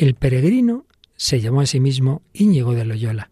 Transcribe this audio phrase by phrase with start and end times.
[0.00, 3.28] El peregrino se llamó a sí mismo Íñigo de Loyola.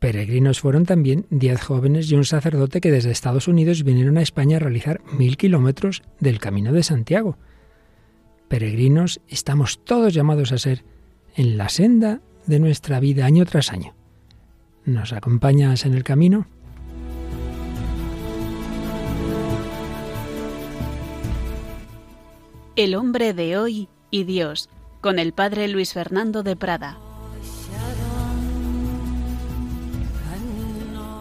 [0.00, 4.56] Peregrinos fueron también diez jóvenes y un sacerdote que desde Estados Unidos vinieron a España
[4.56, 7.38] a realizar mil kilómetros del Camino de Santiago.
[8.48, 10.84] Peregrinos estamos todos llamados a ser
[11.36, 13.94] en la senda de nuestra vida año tras año.
[14.84, 16.48] ¿Nos acompañas en el camino?
[22.74, 24.68] El hombre de hoy y Dios,
[25.00, 26.98] con el padre Luis Fernando de Prada.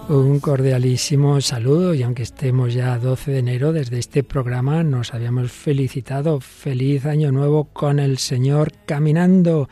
[0.07, 5.51] Un cordialísimo saludo y aunque estemos ya 12 de enero, desde este programa nos habíamos
[5.51, 6.39] felicitado.
[6.41, 9.67] Feliz año nuevo con el Señor caminando.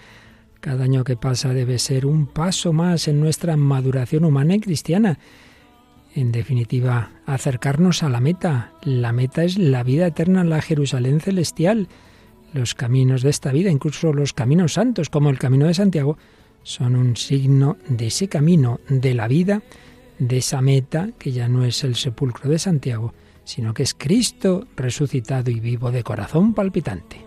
[0.59, 5.19] Cada año que pasa debe ser un paso más en nuestra maduración humana y cristiana.
[6.15, 8.71] En definitiva, acercarnos a la meta.
[8.81, 11.89] La meta es la vida eterna, la Jerusalén celestial.
[12.53, 16.17] Los caminos de esta vida, incluso los caminos santos, como el camino de Santiago,
[16.61, 19.61] son un signo de ese camino, de la vida,
[20.19, 24.67] de esa meta que ya no es el sepulcro de Santiago, sino que es Cristo
[24.75, 27.22] resucitado y vivo de corazón palpitante.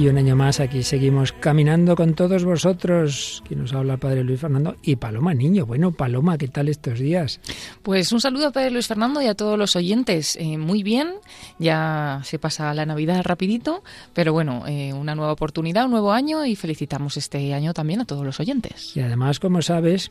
[0.00, 3.42] Y un año más aquí seguimos caminando con todos vosotros.
[3.46, 5.66] que nos habla el Padre Luis Fernando y Paloma Niño.
[5.66, 7.38] Bueno, Paloma, ¿qué tal estos días?
[7.82, 10.36] Pues un saludo a Padre Luis Fernando y a todos los oyentes.
[10.36, 11.16] Eh, muy bien,
[11.58, 13.84] ya se pasa la Navidad rapidito,
[14.14, 18.06] pero bueno, eh, una nueva oportunidad, un nuevo año y felicitamos este año también a
[18.06, 18.96] todos los oyentes.
[18.96, 20.10] Y además, como sabes,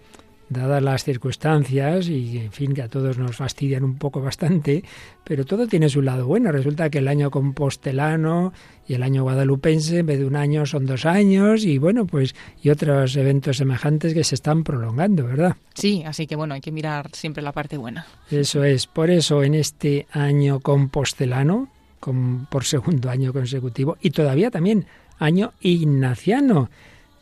[0.49, 4.83] dadas las circunstancias y en fin que a todos nos fastidian un poco bastante,
[5.23, 6.51] pero todo tiene su lado bueno.
[6.51, 8.51] Resulta que el año compostelano
[8.87, 12.35] y el año guadalupense en vez de un año son dos años y bueno, pues
[12.61, 15.55] y otros eventos semejantes que se están prolongando, ¿verdad?
[15.75, 18.05] Sí, así que bueno, hay que mirar siempre la parte buena.
[18.31, 21.69] Eso es, por eso en este año compostelano,
[21.99, 24.85] con, por segundo año consecutivo y todavía también
[25.19, 26.69] año ignaciano,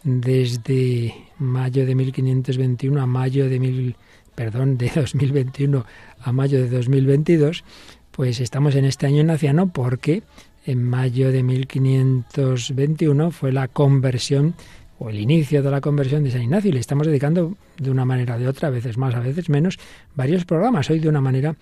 [0.08, 3.97] desde mayo de 1521 a mayo de mil,
[4.35, 5.85] perdón, de 2021
[6.22, 7.66] a mayo de 2022,
[8.12, 10.23] pues estamos en este año ignaciano porque
[10.66, 14.56] en mayo de 1521 fue la conversión
[14.97, 18.06] o el inicio de la conversión de San Ignacio y le estamos dedicando de una
[18.06, 19.78] manera o de otra, a veces más, a veces menos,
[20.16, 20.90] varios programas.
[20.90, 21.56] Hoy de una manera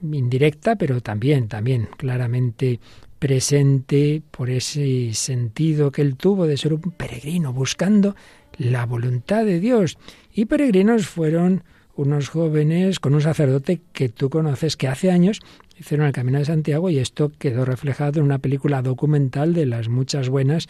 [0.00, 2.78] indirecta, pero también, también claramente
[3.20, 8.16] presente por ese sentido que él tuvo de ser un peregrino buscando
[8.56, 9.98] la voluntad de Dios.
[10.32, 11.62] Y peregrinos fueron
[11.94, 15.40] unos jóvenes con un sacerdote que tú conoces que hace años
[15.78, 19.88] hicieron el Camino de Santiago y esto quedó reflejado en una película documental de las
[19.88, 20.68] muchas buenas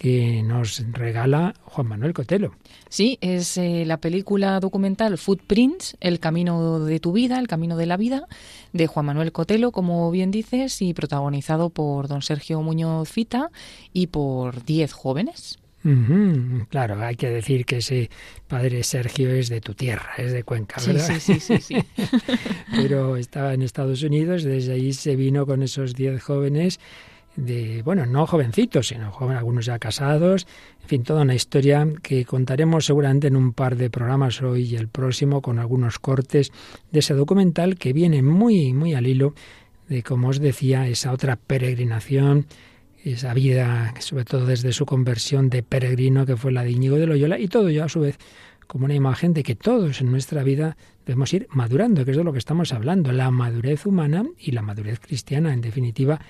[0.00, 2.54] que nos regala Juan Manuel Cotelo.
[2.88, 7.84] Sí, es eh, la película documental Footprints, El camino de tu vida, el camino de
[7.84, 8.26] la vida,
[8.72, 13.50] de Juan Manuel Cotelo, como bien dices, y protagonizado por don Sergio Muñoz Fita
[13.92, 15.58] y por diez jóvenes.
[16.70, 18.08] Claro, hay que decir que ese
[18.48, 21.08] padre Sergio es de tu tierra, es de Cuenca, ¿verdad?
[21.18, 21.76] Sí, sí, sí, sí.
[22.74, 26.80] Pero estaba en Estados Unidos, desde ahí se vino con esos diez jóvenes
[27.36, 30.46] de, bueno, no jovencitos, sino jóvenes, algunos ya casados,
[30.82, 34.76] en fin, toda una historia que contaremos seguramente en un par de programas hoy y
[34.76, 36.52] el próximo con algunos cortes
[36.90, 39.34] de ese documental que viene muy, muy al hilo
[39.88, 42.46] de, como os decía, esa otra peregrinación,
[43.04, 47.06] esa vida, sobre todo desde su conversión de peregrino que fue la de Íñigo de
[47.06, 48.18] Loyola, y todo yo a su vez
[48.66, 52.22] como una imagen de que todos en nuestra vida debemos ir madurando, que es de
[52.22, 56.20] lo que estamos hablando, la madurez humana y la madurez cristiana, en definitiva,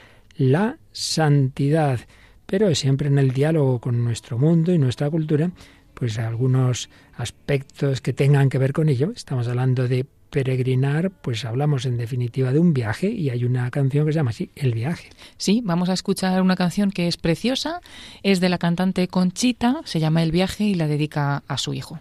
[0.40, 2.00] la santidad,
[2.46, 5.50] pero siempre en el diálogo con nuestro mundo y nuestra cultura,
[5.92, 9.12] pues algunos aspectos que tengan que ver con ello.
[9.14, 14.06] Estamos hablando de peregrinar, pues hablamos en definitiva de un viaje y hay una canción
[14.06, 15.10] que se llama así, El viaje.
[15.36, 17.82] Sí, vamos a escuchar una canción que es preciosa,
[18.22, 22.00] es de la cantante Conchita, se llama El viaje y la dedica a su hijo.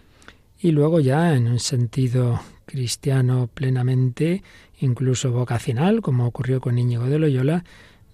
[0.58, 4.42] Y luego ya en un sentido cristiano plenamente,
[4.80, 7.64] incluso vocacional, como ocurrió con Íñigo de Loyola,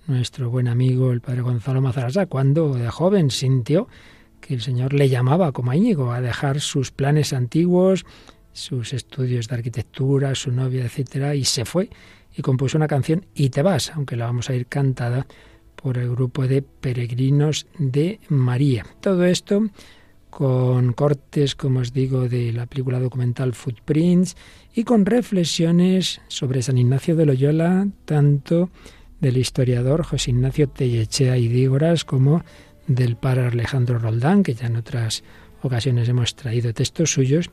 [0.06, 3.89] nuestro buen amigo el padre Gonzalo Mazarasa, cuando de joven sintió
[4.41, 8.07] que el Señor le llamaba como a Íñigo a dejar sus planes antiguos,
[8.53, 11.91] sus estudios de arquitectura, su novia, etcétera, y se fue
[12.36, 15.27] y compuso una canción Y te vas, aunque la vamos a ir cantada
[15.75, 18.86] por el grupo de peregrinos de María.
[19.01, 19.63] Todo esto
[20.30, 24.36] con cortes, como os digo, de la película documental Footprints
[24.75, 28.69] y con reflexiones sobre San Ignacio de Loyola, tanto
[29.21, 32.45] del historiador José Ignacio Tellechea y Dígoras como
[32.86, 35.24] del padre Alejandro Roldán, que ya en otras
[35.63, 37.51] ocasiones hemos traído textos suyos,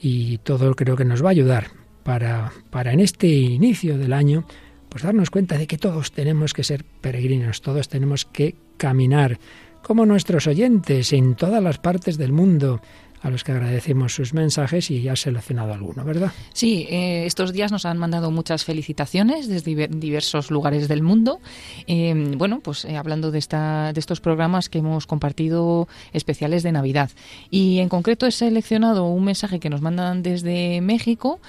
[0.00, 1.68] y todo creo que nos va a ayudar
[2.04, 4.46] para, para en este inicio del año
[4.88, 9.38] pues darnos cuenta de que todos tenemos que ser peregrinos, todos tenemos que caminar,
[9.82, 12.80] como nuestros oyentes en todas las partes del mundo,
[13.22, 16.32] a los que agradecemos sus mensajes y ya has seleccionado alguno, ¿verdad?
[16.52, 21.40] Sí, eh, estos días nos han mandado muchas felicitaciones desde diversos lugares del mundo.
[21.86, 26.72] Eh, bueno, pues eh, hablando de, esta, de estos programas que hemos compartido especiales de
[26.72, 27.10] Navidad.
[27.50, 31.40] Y en concreto he seleccionado un mensaje que nos mandan desde México.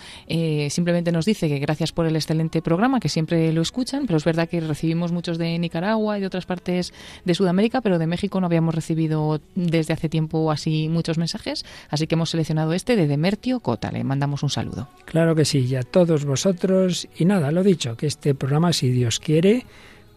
[0.70, 4.26] simplemente nos dice que gracias por el excelente programa, que siempre lo escuchan, pero es
[4.26, 6.94] verdad que recibimos muchos de Nicaragua y de otras partes
[7.26, 11.59] de Sudamérica, pero de México no habíamos recibido desde hace tiempo así muchos mensajes
[11.90, 13.92] así que hemos seleccionado este de Demertio Cota.
[13.92, 14.90] Le mandamos un saludo.
[15.06, 17.08] Claro que sí, y a todos vosotros.
[17.18, 19.66] Y nada, lo dicho, que este programa, si Dios quiere,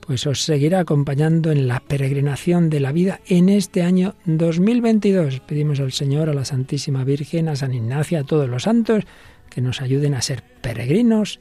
[0.00, 5.40] pues os seguirá acompañando en la peregrinación de la vida en este año 2022.
[5.40, 9.04] Pedimos al Señor, a la Santísima Virgen, a San Ignacio, a todos los santos,
[9.48, 11.40] que nos ayuden a ser peregrinos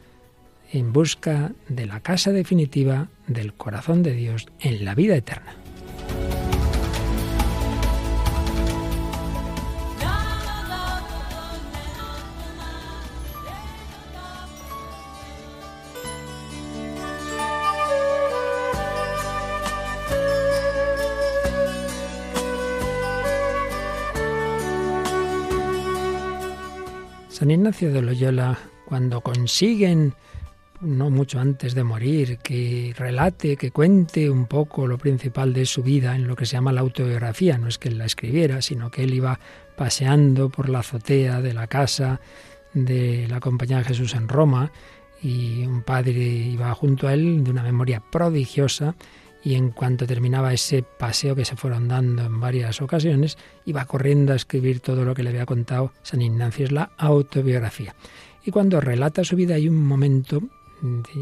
[0.71, 5.55] en busca de la casa definitiva del corazón de Dios en la vida eterna.
[27.41, 28.55] San Ignacio de Loyola,
[28.85, 30.13] cuando consiguen,
[30.79, 35.81] no mucho antes de morir, que relate, que cuente un poco lo principal de su
[35.81, 38.91] vida en lo que se llama la autobiografía, no es que él la escribiera, sino
[38.91, 39.39] que él iba
[39.75, 42.21] paseando por la azotea de la casa
[42.75, 44.71] de la Compañía de Jesús en Roma
[45.23, 48.93] y un padre iba junto a él de una memoria prodigiosa
[49.43, 54.33] y en cuanto terminaba ese paseo que se fueron dando en varias ocasiones, iba corriendo
[54.33, 57.95] a escribir todo lo que le había contado San Ignacio, es la autobiografía.
[58.43, 60.41] Y cuando relata su vida hay un momento,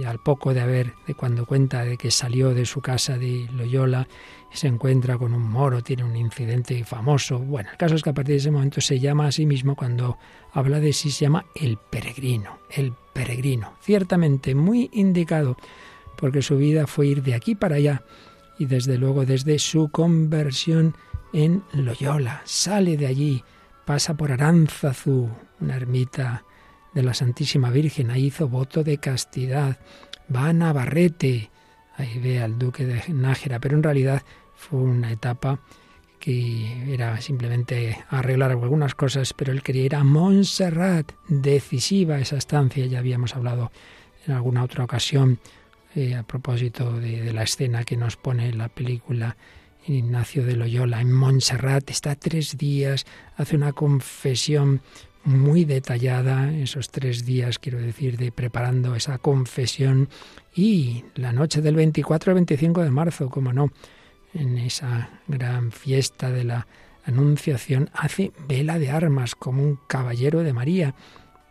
[0.06, 4.08] al poco de haber, de cuando cuenta de que salió de su casa de Loyola,
[4.52, 7.40] se encuentra con un moro, tiene un incidente famoso.
[7.40, 9.76] Bueno, el caso es que a partir de ese momento se llama a sí mismo,
[9.76, 10.18] cuando
[10.54, 15.58] habla de sí, se llama el peregrino, el peregrino, ciertamente muy indicado
[16.20, 18.04] porque su vida fue ir de aquí para allá
[18.58, 20.96] y desde luego desde su conversión
[21.32, 22.42] en Loyola.
[22.44, 23.44] Sale de allí,
[23.86, 25.30] pasa por Aránzazu,
[25.62, 26.44] una ermita
[26.94, 29.78] de la Santísima Virgen, ahí hizo voto de castidad,
[30.34, 31.50] va a Navarrete,
[31.96, 34.24] ahí ve al duque de Nájera, pero en realidad
[34.56, 35.60] fue una etapa
[36.20, 42.86] que era simplemente arreglar algunas cosas, pero él quería ir a Montserrat, decisiva esa estancia,
[42.88, 43.72] ya habíamos hablado
[44.28, 45.40] en alguna otra ocasión
[45.96, 49.38] eh, a propósito de, la escena que nos pone la película
[49.88, 53.06] Ignacio de Loyola en Montserrat, está tres días,
[53.38, 54.82] hace una confesión
[55.24, 60.10] muy detallada, esos tres días, quiero decir, de preparando esa confesión
[60.56, 63.72] y la noche del 24 al 25 de marzo, como no,
[64.34, 66.68] en esa gran fiesta de la
[67.06, 70.94] Anunciación, hace vela de armas como un caballero de María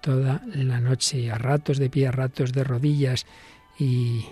[0.00, 3.26] toda la noche, a ratos de pie, a ratos de rodillas,
[3.78, 4.26] y,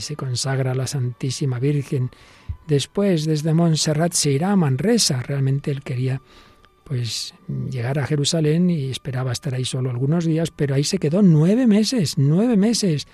[0.00, 2.10] se consagra a la Santísima Virgen.
[2.68, 5.22] Después, desde Montserrat, se irá a Manresa.
[5.22, 6.20] Realmente él quería
[6.84, 7.34] pues
[7.70, 11.66] llegar a Jerusalén y esperaba estar ahí solo algunos días, pero ahí se quedó nueve
[11.66, 13.06] meses, nueve meses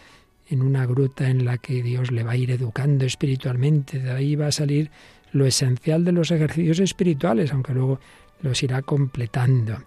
[0.48, 3.98] en una gruta en la que Dios le va a ir educando espiritualmente.
[3.98, 4.90] De ahí va a salir
[5.32, 8.00] lo esencial de los ejercicios espirituales, aunque luego
[8.40, 9.78] los irá completando.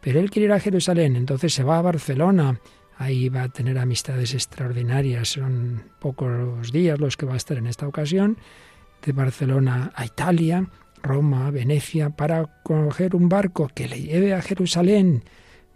[0.00, 2.60] Pero él quiere ir a Jerusalén, entonces se va a Barcelona,
[2.98, 5.28] Ahí va a tener amistades extraordinarias.
[5.28, 8.36] Son pocos días los que va a estar en esta ocasión.
[9.04, 10.68] De Barcelona a Italia,
[11.00, 15.22] Roma, Venecia, para coger un barco que le lleve a Jerusalén.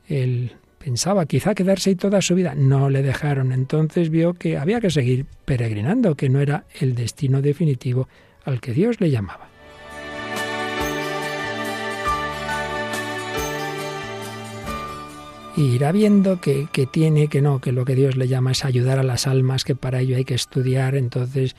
[0.08, 2.56] Él pensaba quizá quedarse ahí toda su vida.
[2.56, 3.52] No le dejaron.
[3.52, 8.08] Entonces vio que había que seguir peregrinando, que no era el destino definitivo
[8.44, 9.51] al que Dios le llamaba.
[15.56, 18.64] Y irá viendo que, que, tiene, que no, que lo que Dios le llama es
[18.64, 21.56] ayudar a las almas, que para ello hay que estudiar, entonces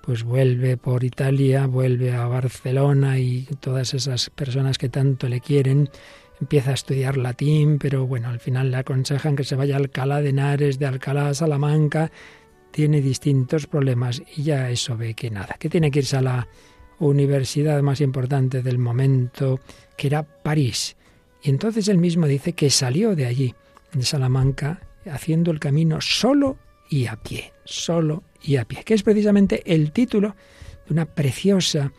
[0.00, 5.90] pues vuelve por Italia, vuelve a Barcelona y todas esas personas que tanto le quieren,
[6.40, 10.20] empieza a estudiar latín, pero bueno, al final le aconsejan que se vaya a Alcalá
[10.20, 12.12] de Henares, de Alcalá a Salamanca,
[12.70, 16.48] tiene distintos problemas y ya eso ve que nada, que tiene que irse a la
[16.98, 19.60] universidad más importante del momento,
[19.96, 20.96] que era París.
[21.46, 23.54] Y entonces él mismo dice que salió de allí,
[23.92, 26.58] de Salamanca, haciendo el camino solo
[26.90, 30.34] y a pie, solo y a pie, que es precisamente el título
[30.86, 31.92] de una preciosa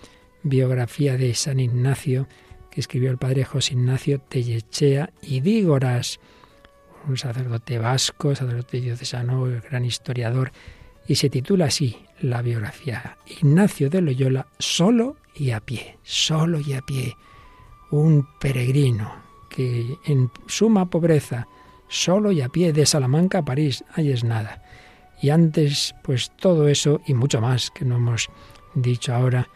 [0.44, 2.28] biografía de San Ignacio
[2.70, 6.20] que escribió el padre José Ignacio Tellechea y Dígoras,
[7.08, 10.52] un sacerdote vasco, sacerdote diocesano, gran historiador,
[11.08, 13.18] y se titula así la biografía.
[13.26, 17.16] Ignacio de Loyola, solo y a pie, solo y a pie,
[17.92, 19.27] un peregrino
[19.58, 21.48] que en suma pobreza,
[21.88, 24.62] solo y a pie de Salamanca a París, ahí es nada.
[25.20, 28.30] Y antes, pues todo eso y mucho más que no hemos
[28.76, 29.50] dicho ahora,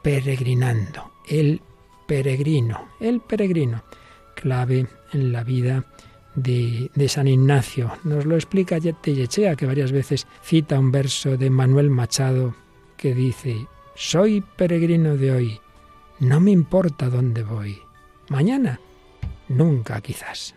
[0.00, 1.60] peregrinando, el
[2.06, 3.82] peregrino, el peregrino,
[4.36, 5.86] clave en la vida
[6.36, 7.90] de, San Ignacio.
[8.04, 12.54] Nos lo explica Yechea, que varias veces cita un verso de Manuel Machado
[12.96, 15.60] que dice, soy peregrino de hoy,
[16.20, 17.80] no me importa dónde voy.
[18.28, 18.78] Mañana,
[19.52, 20.54] nunca quizás.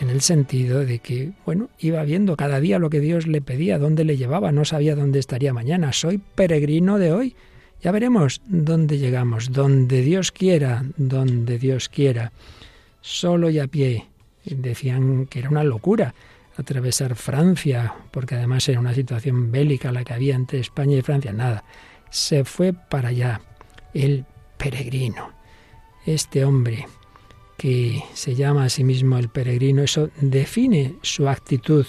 [0.00, 3.78] en el sentido de que, bueno, iba viendo cada día lo que Dios le pedía,
[3.78, 5.92] dónde le llevaba, no sabía dónde estaría mañana.
[5.92, 7.36] Soy peregrino de hoy,
[7.82, 12.32] ya veremos dónde llegamos, donde Dios quiera, donde Dios quiera.
[13.02, 14.06] Solo y a pie.
[14.44, 16.14] Decían que era una locura
[16.56, 21.32] atravesar Francia, porque además era una situación bélica la que había entre España y Francia.
[21.32, 21.64] Nada,
[22.10, 23.40] se fue para allá,
[23.94, 24.24] el
[24.56, 25.32] peregrino.
[26.06, 26.86] Este hombre
[27.56, 31.86] que se llama a sí mismo el peregrino, eso define su actitud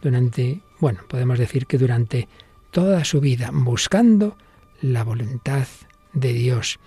[0.00, 2.28] durante, bueno, podemos decir que durante
[2.70, 4.36] toda su vida, buscando
[4.80, 5.66] la voluntad
[6.12, 6.78] de Dios.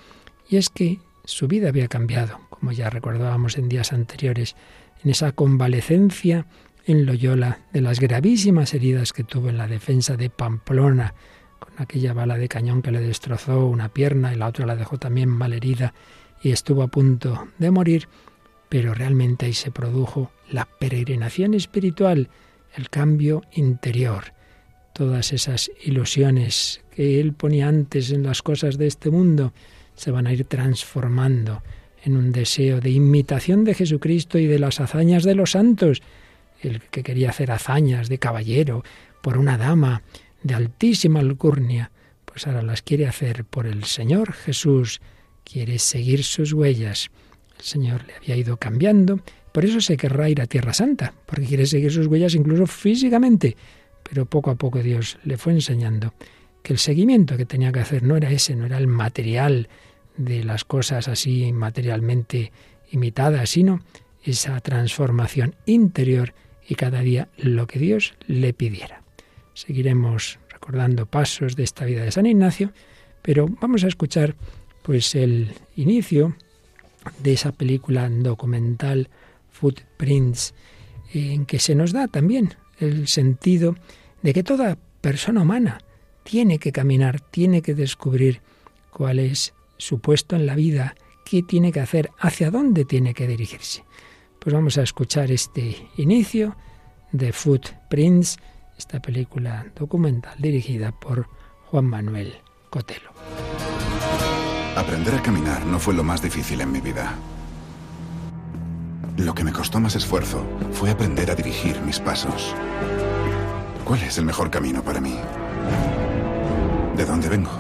[0.48, 4.56] Y es que su vida había cambiado, como ya recordábamos en días anteriores,
[5.04, 6.48] en esa convalecencia
[6.86, 11.14] en Loyola de las gravísimas heridas que tuvo en la defensa de Pamplona,
[11.82, 15.30] aquella bala de cañón que le destrozó una pierna y la otra la dejó también
[15.30, 15.94] mal herida
[16.42, 18.08] y estuvo a punto de morir,
[18.70, 22.30] pero realmente ahí se produjo la peregrinación espiritual,
[22.76, 24.34] el cambio interior
[24.94, 29.54] todas esas ilusiones que él ponía antes en las cosas de este mundo
[29.96, 31.64] se van a ir transformando
[32.04, 36.02] en un deseo de imitación de Jesucristo y de las hazañas de los santos.
[36.62, 38.84] El que quería hacer hazañas de caballero
[39.22, 40.02] por una dama
[40.44, 41.92] de altísima alcurnia,
[42.26, 45.02] pues ahora las quiere hacer por el Señor Jesús,
[45.44, 47.10] quiere seguir sus huellas.
[47.58, 49.20] El Señor le había ido cambiando,
[49.52, 53.58] por eso se querrá ir a Tierra Santa, porque quiere seguir sus huellas incluso físicamente
[54.12, 56.14] pero poco a poco Dios le fue enseñando
[56.64, 59.70] que el seguimiento que tenía que hacer no era ese, no era el material
[60.18, 62.52] de las cosas así materialmente
[62.92, 63.82] imitadas, sino
[64.24, 66.34] esa transformación interior
[66.68, 69.01] y cada día lo que Dios le pidiera.
[69.54, 72.72] Seguiremos recordando pasos de esta vida de San Ignacio,
[73.22, 74.36] pero vamos a escuchar
[74.82, 76.36] pues el inicio
[77.20, 79.10] de esa película documental
[79.52, 80.54] Footprints
[81.14, 83.76] en que se nos da también el sentido
[84.22, 85.80] de que toda persona humana
[86.24, 88.42] tiene que caminar, tiene que descubrir
[88.92, 93.28] cuál es su puesto en la vida, qué tiene que hacer, hacia dónde tiene que
[93.28, 93.84] dirigirse.
[94.40, 96.56] Pues vamos a escuchar este inicio
[97.12, 98.38] de Footprints,
[98.82, 101.28] esta película documental dirigida por
[101.68, 102.34] Juan Manuel
[102.72, 103.12] Cotelo.
[104.76, 107.14] Aprender a caminar no fue lo más difícil en mi vida.
[109.18, 112.56] Lo que me costó más esfuerzo fue aprender a dirigir mis pasos.
[113.86, 115.16] ¿Cuál es el mejor camino para mí?
[116.98, 117.52] ¿De dónde vengo?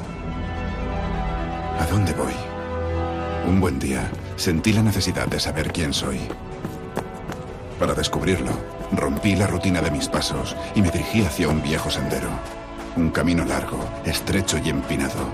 [1.79, 2.33] ¿A dónde voy?
[3.47, 6.19] Un buen día sentí la necesidad de saber quién soy.
[7.77, 12.29] Para descubrirlo, rompí la rutina de mis pasos y me dirigí hacia un viejo sendero.
[12.95, 15.33] Un camino largo, estrecho y empinado,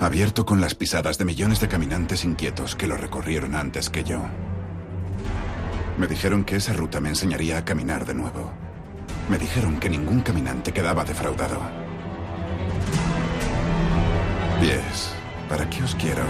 [0.00, 4.20] abierto con las pisadas de millones de caminantes inquietos que lo recorrieron antes que yo.
[5.98, 8.50] Me dijeron que esa ruta me enseñaría a caminar de nuevo.
[9.28, 11.60] Me dijeron que ningún caminante quedaba defraudado.
[14.60, 15.12] Pies,
[15.48, 16.24] ¿para qué os quiero?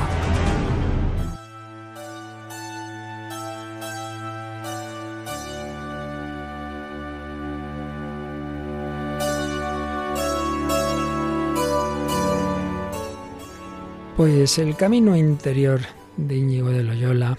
[14.20, 15.80] Pues el camino interior
[16.18, 17.38] de Íñigo de Loyola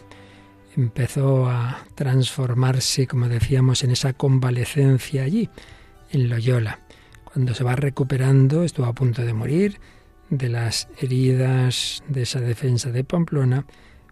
[0.76, 5.48] empezó a transformarse, como decíamos, en esa convalecencia allí,
[6.10, 6.80] en Loyola.
[7.24, 9.80] Cuando se va recuperando, estuvo a punto de morir
[10.32, 13.68] de las heridas de esa defensa de Pamplona,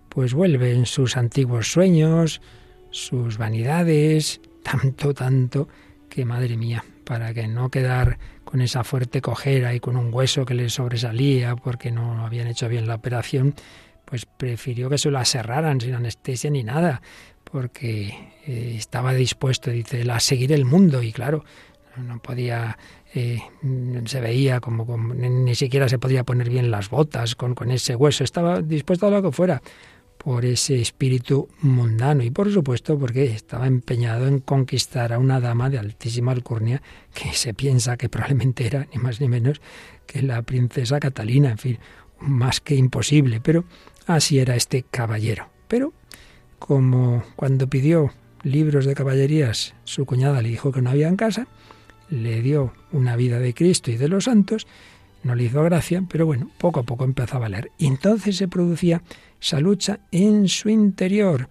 [0.08, 2.40] pues vuelve en sus antiguos sueños,
[2.92, 5.68] sus vanidades, tanto, tanto,
[6.08, 8.20] que madre mía, para que no quedar
[8.50, 12.68] con esa fuerte cojera y con un hueso que le sobresalía porque no habían hecho
[12.68, 13.54] bien la operación,
[14.06, 17.00] pues prefirió que se lo aserraran sin anestesia ni nada,
[17.44, 18.08] porque
[18.48, 21.46] eh, estaba dispuesto, dice, a seguir el mundo y claro,
[21.96, 22.80] no podía,
[23.14, 23.40] eh,
[24.06, 27.96] se veía como, como, ni siquiera se podía poner bien las botas con, con ese
[27.96, 29.62] hueso, estaba dispuesto a lo que fuera
[30.24, 35.70] por ese espíritu mundano y por supuesto porque estaba empeñado en conquistar a una dama
[35.70, 36.82] de altísima alcurnia
[37.14, 39.62] que se piensa que probablemente era ni más ni menos
[40.06, 41.80] que la princesa Catalina, en fin,
[42.20, 43.64] más que imposible, pero
[44.08, 45.50] así era este caballero.
[45.70, 45.94] Pero
[46.60, 48.12] como cuando pidió
[48.44, 51.48] libros de caballerías, su cuñada le dijo que no había en casa,
[52.10, 54.68] le dio una vida de Cristo y de los santos,
[55.24, 57.72] no le hizo gracia, pero bueno, poco a poco empezaba a leer.
[57.78, 59.02] Y entonces se producía
[59.42, 61.50] esa lucha en su interior,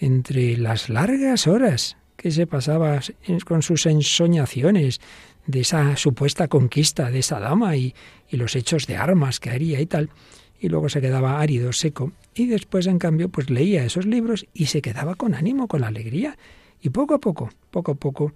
[0.00, 3.00] entre las largas horas que se pasaba
[3.44, 5.00] con sus ensoñaciones
[5.46, 7.94] de esa supuesta conquista de esa dama y,
[8.28, 10.10] y los hechos de armas que haría y tal,
[10.58, 14.66] y luego se quedaba árido, seco, y después, en cambio, pues leía esos libros y
[14.66, 16.36] se quedaba con ánimo, con alegría,
[16.80, 18.32] y poco a poco, poco a poco,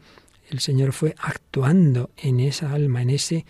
[0.50, 3.46] el Señor fue actuando en esa alma, en ese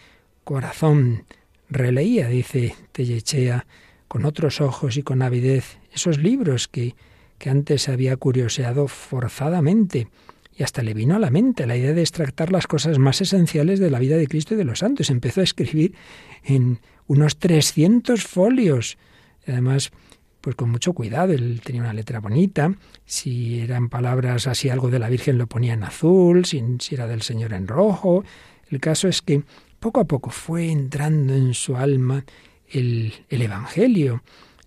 [0.50, 1.26] corazón.
[1.68, 3.66] Releía, dice Tellechea,
[4.08, 6.96] con otros ojos y con avidez esos libros que,
[7.38, 10.08] que antes había curioseado forzadamente.
[10.56, 13.78] Y hasta le vino a la mente la idea de extractar las cosas más esenciales
[13.78, 15.10] de la vida de Cristo y de los santos.
[15.10, 15.94] Empezó a escribir
[16.42, 18.98] en unos 300 folios.
[19.46, 19.92] Además,
[20.40, 21.32] pues con mucho cuidado.
[21.32, 22.74] Él tenía una letra bonita.
[23.06, 27.06] Si eran palabras así, algo de la Virgen lo ponía en azul, si, si era
[27.06, 28.24] del Señor en rojo.
[28.68, 29.44] El caso es que
[29.80, 32.24] poco a poco fue entrando en su alma
[32.68, 34.22] el, Evangelio,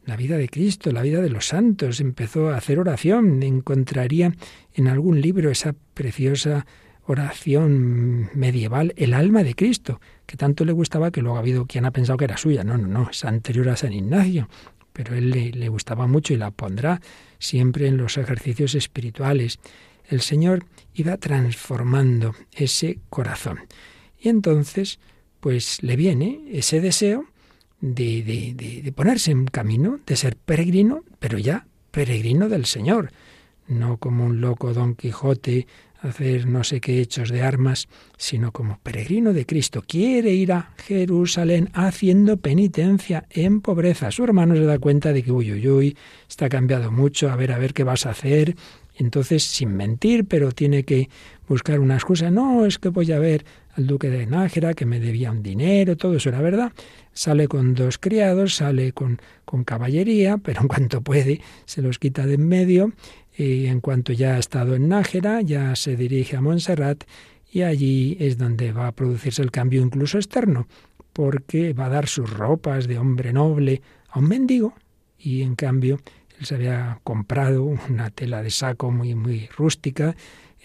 [0.06, 4.34] la vida de Cristo, la vida de los santos, empezó a hacer oración, encontraría
[4.74, 6.66] en algún libro esa preciosa
[7.06, 11.86] oración medieval, el alma de Cristo, que tanto le gustaba que luego ha habido quien
[11.86, 12.64] ha pensado que era suya.
[12.64, 14.50] No, no, no, es anterior a San Ignacio,
[14.94, 17.02] pero él le, gustaba mucho y la pondrá
[17.40, 19.60] siempre en los ejercicios espirituales.
[20.08, 23.60] El Señor iba transformando ese corazón.
[24.24, 25.00] Y entonces,
[25.42, 27.26] pues le viene ese deseo
[27.82, 28.24] de,
[28.56, 33.12] de, ponerse en camino, de ser peregrino, pero ya peregrino del Señor,
[33.68, 35.68] no como un loco Don Quijote
[36.00, 37.88] hacer no sé qué hechos de armas,
[38.18, 39.84] sino como peregrino de Cristo.
[39.86, 44.12] Quiere ir a Jerusalén haciendo penitencia en pobreza.
[44.12, 45.98] Su hermano se da cuenta de que, uy, uy, uy,
[46.30, 48.56] está cambiado mucho, a ver, a ver qué vas a hacer.
[48.96, 51.10] Entonces, sin mentir, pero tiene que
[51.48, 52.30] buscar una excusa.
[52.30, 55.98] No, es que voy a ver al duque de Nájera, que me debía un dinero,
[55.98, 56.72] todo eso era verdad.
[57.14, 62.26] Sale con dos criados, sale con, con caballería, pero en cuanto puede se los quita
[62.26, 62.94] de en medio
[63.36, 67.04] y en cuanto ya ha estado en Nájera, ya se dirige a Montserrat
[67.52, 70.68] y allí es donde va a producirse el cambio incluso externo,
[71.14, 74.74] porque va a dar sus ropas de hombre noble a un mendigo
[75.18, 76.00] y en cambio
[76.40, 80.16] él se había comprado una tela de saco muy muy rústica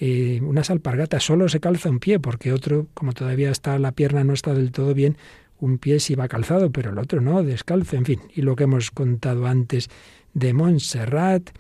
[0.00, 4.22] eh, unas alpargatas, solo se calza un pie, porque otro, como todavía está la pierna
[4.22, 5.16] no está del todo bien,
[5.59, 8.20] un pie sí va calzado, pero el otro no, descalzo, en fin.
[8.33, 9.90] Y lo que hemos contado antes
[10.35, 11.50] de Montserrat,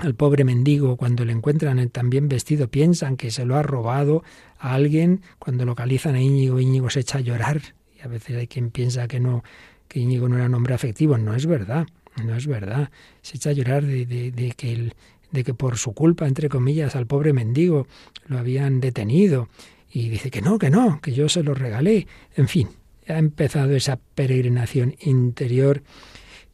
[0.00, 4.24] al pobre mendigo, cuando le encuentran también vestido, piensan que se lo ha robado
[4.58, 5.20] a alguien.
[5.38, 7.60] Cuando localizan a Íñigo, Íñigo se echa a llorar.
[7.96, 9.44] Y a veces hay quien piensa que no,
[9.86, 11.16] que Íñigo no era un hombre afectivo.
[11.16, 11.86] No es verdad,
[12.24, 12.90] no es verdad.
[13.22, 14.92] Se echa a llorar de, de, que
[15.30, 17.86] de que por su culpa, entre comillas, al pobre mendigo
[18.26, 19.48] lo habían detenido.
[19.90, 22.06] Y dice que no, que no, que yo se lo regalé.
[22.36, 22.68] En fin,
[23.08, 25.82] ha empezado esa peregrinación interior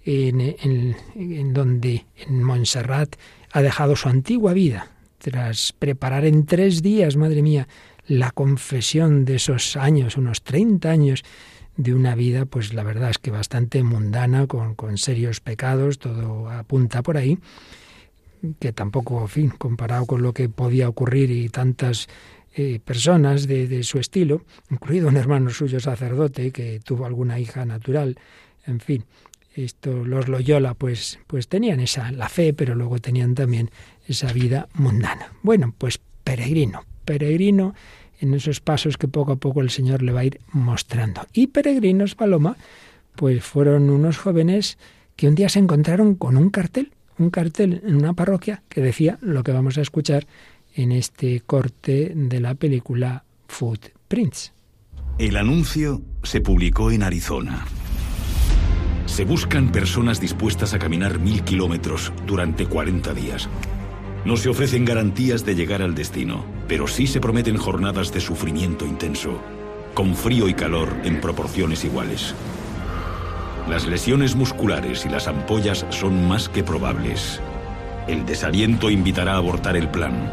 [0.05, 3.16] en, en, donde en Montserrat
[3.53, 7.68] ha dejado su antigua vida, tras preparar en tres días, madre mía,
[8.07, 11.25] la confesión de esos años, unos 30 años
[11.78, 16.50] de una vida, pues la verdad es que bastante mundana, con, con serios pecados, todo
[16.50, 17.38] apunta por ahí
[18.58, 22.08] que tampoco, en fin, comparado con lo que podía ocurrir y tantas
[22.54, 28.18] eh, personas de, su estilo, incluido un hermano suyo sacerdote que tuvo alguna hija natural,
[28.66, 29.04] en fin,
[29.54, 33.70] esto, los Loyola pues, pues tenían esa, la fe, pero luego tenían también
[34.06, 35.32] esa vida mundana.
[35.42, 37.74] Bueno, pues peregrino, peregrino
[38.20, 41.26] en esos pasos que poco a poco el Señor le va a ir mostrando.
[41.33, 42.57] Y peregrinos, Paloma,
[43.16, 44.78] pues fueron unos jóvenes
[45.16, 49.18] que un día se encontraron con un cartel un cartel en una parroquia que decía
[49.20, 50.26] lo que vamos a escuchar
[50.74, 54.52] en este corte de la película Footprints.
[55.18, 57.66] El anuncio se publicó en Arizona.
[59.07, 63.48] Se buscan personas dispuestas a caminar mil kilómetros durante 40 días.
[64.24, 68.85] No se ofrecen garantías de llegar al destino, pero sí se prometen jornadas de sufrimiento
[68.85, 69.40] intenso,
[69.94, 72.35] con frío y calor en proporciones iguales.
[73.68, 77.40] Las lesiones musculares y las ampollas son más que probables.
[78.07, 80.33] El desaliento invitará a abortar el plan.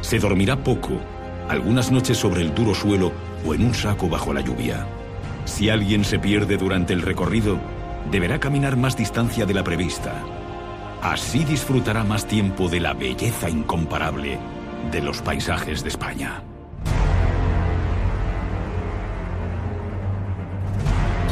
[0.00, 0.98] Se dormirá poco,
[1.48, 3.12] algunas noches sobre el duro suelo
[3.46, 4.86] o en un saco bajo la lluvia.
[5.44, 7.58] Si alguien se pierde durante el recorrido,
[8.10, 10.14] deberá caminar más distancia de la prevista.
[11.02, 14.38] Así disfrutará más tiempo de la belleza incomparable
[14.92, 16.44] de los paisajes de España.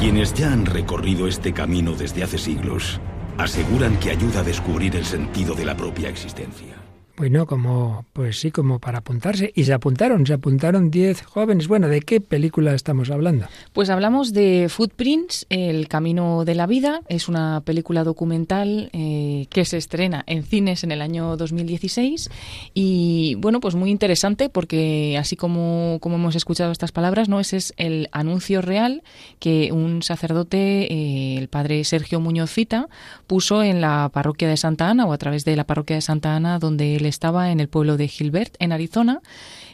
[0.01, 3.01] Quienes ya han recorrido este camino desde hace siglos
[3.39, 6.80] aseguran que ayuda a descubrir el sentido de la propia existencia.
[7.21, 9.53] Bueno, como, pues sí, como para apuntarse.
[9.55, 11.69] Y se apuntaron, se apuntaron 10 jóvenes.
[11.69, 13.45] Bueno, ¿de qué película estamos hablando?
[13.75, 17.03] Pues hablamos de Footprints, El Camino de la Vida.
[17.11, 22.31] Es una película documental eh, que se estrena en cines en el año 2016.
[22.73, 27.39] Y bueno, pues muy interesante porque así como, como hemos escuchado estas palabras, ¿no?
[27.39, 29.03] Ese es el anuncio real
[29.41, 32.89] que un sacerdote, eh, el padre Sergio Muñoz Cita,
[33.27, 36.35] puso en la parroquia de Santa Ana o a través de la parroquia de Santa
[36.35, 39.21] Ana donde él estaba en el pueblo de Gilbert, en Arizona,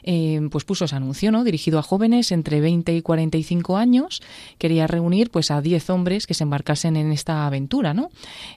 [0.06, 1.42] eh, pues puso ese anuncio, ¿no?
[1.42, 4.22] Dirigido a jóvenes entre 20 y 45 años.
[4.56, 8.10] Quería reunir pues a 10 hombres que se embarcasen en esta aventura, ¿no?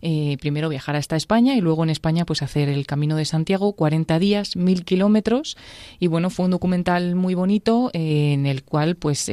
[0.03, 3.73] Eh, primero viajar hasta España y luego en España pues hacer el Camino de Santiago,
[3.73, 5.57] 40 días, 1000 kilómetros.
[5.99, 9.31] Y bueno, fue un documental muy bonito eh, en el cual pues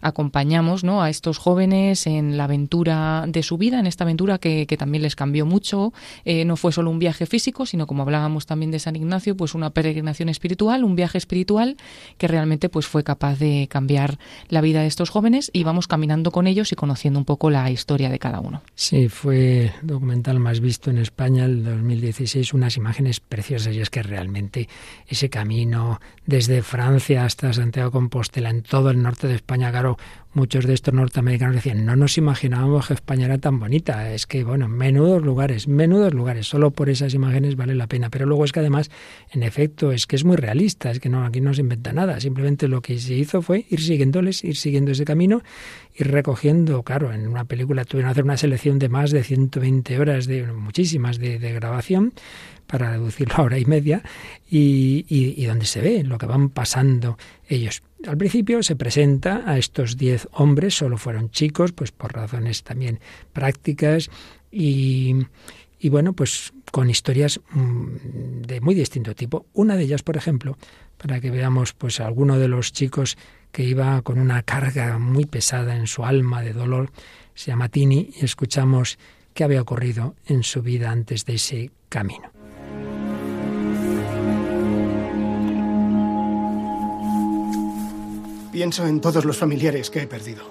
[0.00, 1.02] acompañamos, ¿no?
[1.02, 5.02] A estos jóvenes en la aventura de su vida, en esta aventura que, que también
[5.02, 5.92] les cambió mucho.
[6.24, 9.68] no fue solo un viaje físico, sino como hablábamos también de San Ignacio, pues una
[9.70, 11.41] peregrinación espiritual, un viaje espiritual
[12.18, 16.30] que realmente pues fue capaz de cambiar la vida de estos jóvenes y vamos caminando
[16.30, 18.62] con ellos y conociendo un poco la historia de cada uno.
[18.74, 23.90] Sí, fue el documental más visto en España el 2016, unas imágenes preciosas y es
[23.90, 24.68] que realmente
[25.06, 29.96] ese camino desde Francia hasta Santiago de Compostela en todo el norte de España, claro,
[30.34, 34.12] muchos de estos norteamericanos decían, no nos imaginábamos que España era tan bonita.
[34.12, 36.46] Es que, bueno, menudos lugares, menudos lugares.
[36.46, 38.10] Solo por esas imágenes vale la pena.
[38.10, 38.90] Pero luego es que además,
[39.30, 40.90] en efecto, es que es muy realista.
[40.90, 42.20] Es que no, aquí no se inventa nada.
[42.20, 45.42] Simplemente lo que se hizo fue ir siguiéndoles, ir siguiendo ese camino,
[45.94, 49.98] ir recogiendo, claro, en una película tuvieron que hacer una selección de más de 120
[49.98, 52.12] horas, de muchísimas de, grabación
[52.66, 54.02] para reducirlo a hora y media,
[54.50, 57.18] y, y, donde se ve lo que van pasando
[57.48, 57.82] ellos.
[58.06, 62.98] Al principio se presenta a estos diez hombres, solo fueron chicos, pues por razones también
[63.32, 64.10] prácticas,
[64.50, 65.24] y,
[65.84, 69.46] bueno, pues con historias mm, de muy distinto tipo.
[69.52, 70.58] Una de ellas, por ejemplo,
[70.98, 73.16] para que veamos pues alguno de los chicos
[73.50, 76.90] que iba con una carga muy pesada en su alma de dolor,
[77.34, 78.98] se llama Tini, y escuchamos
[79.34, 82.31] qué había ocurrido en su vida antes de ese camino.
[88.52, 90.42] Pienso en todos los familiares que he perdido.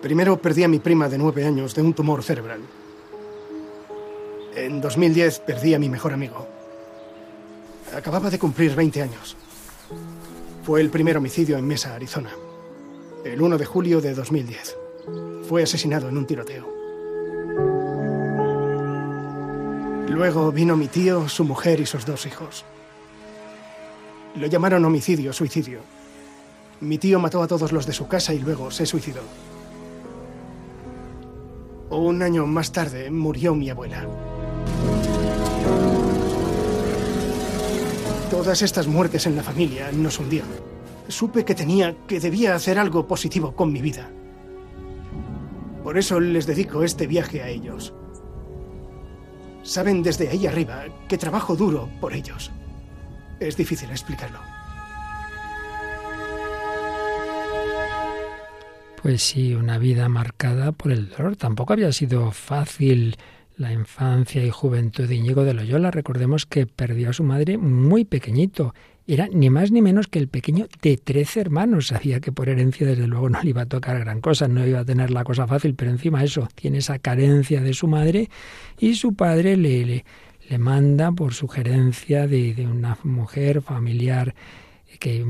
[0.00, 2.60] Primero perdí a mi prima de nueve años de un tumor cerebral.
[4.56, 6.48] En 2010 perdí a mi mejor amigo.
[7.94, 9.36] Acababa de cumplir 20 años.
[10.64, 12.30] Fue el primer homicidio en Mesa, Arizona.
[13.22, 14.76] El 1 de julio de 2010.
[15.46, 16.72] Fue asesinado en un tiroteo.
[20.08, 22.64] Luego vino mi tío, su mujer y sus dos hijos.
[24.36, 25.80] Lo llamaron homicidio, suicidio.
[26.80, 29.20] Mi tío mató a todos los de su casa y luego se suicidó.
[31.90, 34.06] Un año más tarde murió mi abuela.
[38.30, 40.48] Todas estas muertes en la familia nos hundieron.
[41.08, 44.08] Supe que tenía, que debía hacer algo positivo con mi vida.
[45.84, 47.92] Por eso les dedico este viaje a ellos.
[49.62, 52.50] Saben desde ahí arriba que trabajo duro por ellos.
[53.46, 54.38] Es difícil explicarlo.
[59.02, 61.34] Pues sí, una vida marcada por el dolor.
[61.34, 63.16] Tampoco había sido fácil
[63.56, 65.90] la infancia y juventud de Íñigo de Loyola.
[65.90, 68.74] Recordemos que perdió a su madre muy pequeñito.
[69.08, 71.88] Era ni más ni menos que el pequeño de trece hermanos.
[71.88, 74.78] Sabía que por herencia, desde luego, no le iba a tocar gran cosa, no iba
[74.78, 78.30] a tener la cosa fácil, pero encima eso, tiene esa carencia de su madre
[78.78, 80.04] y su padre le, le,
[80.52, 84.34] le manda por sugerencia de, una mujer familiar
[85.00, 85.24] que,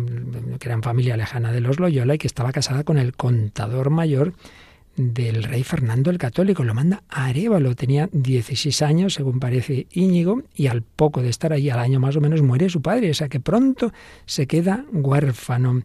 [0.59, 4.33] que, era familia lejana de los Loyola y que estaba casada con el contador mayor
[4.97, 6.65] del rey Fernando el Católico.
[6.65, 11.53] Lo manda a Arevalo, tenía 16 años, según parece Íñigo, y al poco de estar
[11.53, 13.93] allí, al año más o menos, muere su padre, o sea que pronto
[14.27, 15.85] se queda huérfano.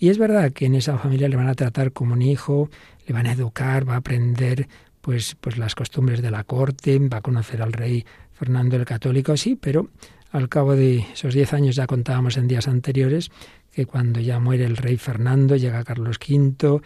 [0.00, 2.68] Y es verdad que en esa familia le van a tratar como un hijo,
[3.06, 4.66] le van a educar, va a aprender
[5.02, 8.04] pues, pues las costumbres de la corte, va a conocer al rey
[8.42, 9.90] Fernando el Católico, sí, pero
[10.32, 13.30] al cabo de esos diez años ya contábamos en días anteriores
[13.72, 16.80] que cuando ya muere el rey Fernando, llega Carlos V,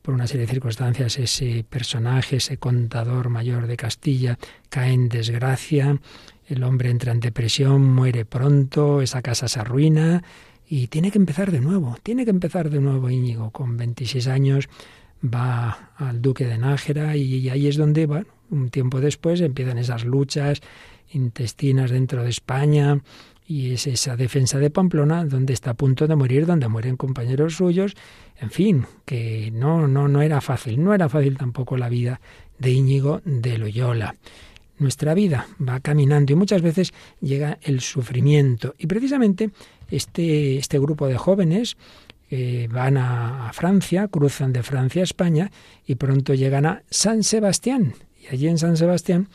[0.00, 4.38] por una serie de circunstancias ese personaje, ese contador mayor de Castilla,
[4.70, 6.00] cae en desgracia,
[6.48, 10.24] el hombre entra en depresión, muere pronto, esa casa se arruina
[10.66, 14.70] y tiene que empezar de nuevo, tiene que empezar de nuevo Íñigo, con 26 años
[15.22, 20.04] va al duque de Nájera y ahí es donde, bueno, un tiempo después empiezan esas
[20.04, 20.60] luchas
[21.12, 23.00] intestinas dentro de España
[23.46, 27.56] y es esa defensa de Pamplona donde está a punto de morir, donde mueren compañeros
[27.56, 27.94] suyos,
[28.40, 32.20] en fin, que no no no era fácil, no era fácil tampoco la vida
[32.58, 34.14] de Íñigo de Loyola.
[34.78, 39.50] Nuestra vida va caminando y muchas veces llega el sufrimiento y precisamente
[39.90, 41.76] este este grupo de jóvenes
[42.30, 45.50] eh, van a, a Francia, cruzan de Francia a España
[45.86, 47.94] y pronto llegan a San Sebastián.
[48.18, 49.28] Y allí en San Sebastián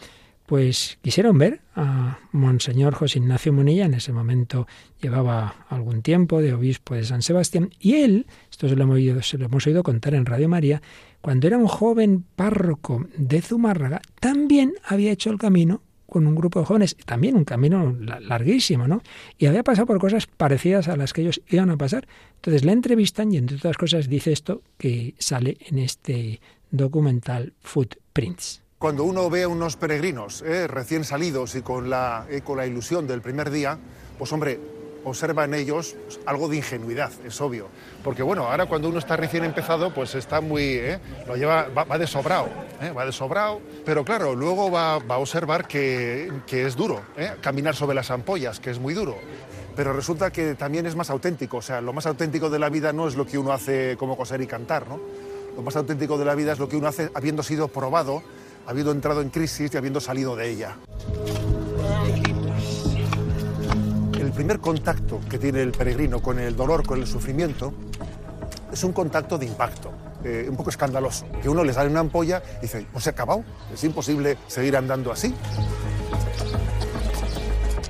[0.48, 4.66] pues quisieron ver a Monseñor José Ignacio Munilla, en ese momento
[5.02, 9.22] llevaba algún tiempo de obispo de San Sebastián, y él, esto se lo hemos oído,
[9.22, 10.82] se lo hemos oído contar en Radio María,
[11.20, 16.62] cuando era un joven párroco de Zumárraga, también había hecho el camino con un grupo
[16.62, 19.02] de jóvenes, también un camino larguísimo, ¿no?
[19.38, 22.08] Y había pasado por cosas parecidas a las que ellos iban a pasar.
[22.36, 26.40] Entonces le entrevistan y entre otras cosas dice esto que sale en este
[26.72, 28.64] documental Footprints.
[28.80, 32.68] Cuando uno ve a unos peregrinos eh, recién salidos y con la, eh, con la
[32.68, 33.80] ilusión del primer día,
[34.20, 34.60] pues hombre,
[35.04, 35.96] observa en ellos
[36.28, 37.70] algo de ingenuidad, es obvio.
[38.04, 41.98] Porque bueno, ahora cuando uno está recién empezado, pues está muy, eh, lo lleva, va,
[41.98, 42.50] de sobrado,
[42.96, 47.02] va de sobrado, pero claro, luego va, va a observar que, que es duro,
[47.42, 49.18] caminar sobre las ampollas, que es muy duro.
[49.76, 52.94] Pero resulta que también es más auténtico, o sea, lo más auténtico de la vida
[52.94, 55.00] no es lo que uno hace como coser y cantar, ¿no?
[55.56, 58.22] Lo más auténtico de la vida es lo que uno hace habiendo sido probado
[58.68, 60.78] habiendo entrado en crisis y habiendo salido de ella.
[64.20, 67.74] El primer contacto que tiene el peregrino con el dolor, con el sufrimiento,
[68.72, 69.92] es un contacto de impacto.
[70.24, 73.14] Eh, un poco escandaloso, que uno le sale una ampolla y dice, pues se ha
[73.14, 75.34] acabado, es imposible seguir andando así.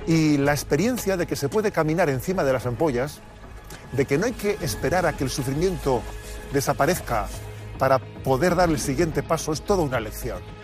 [0.06, 3.22] Y la experiencia de que se puede caminar encima de las ampollas,
[3.94, 6.02] de que no hay que esperar a que el sufrimiento
[6.54, 7.28] desaparezca
[7.80, 10.57] para poder dar el siguiente paso, es toda una lección.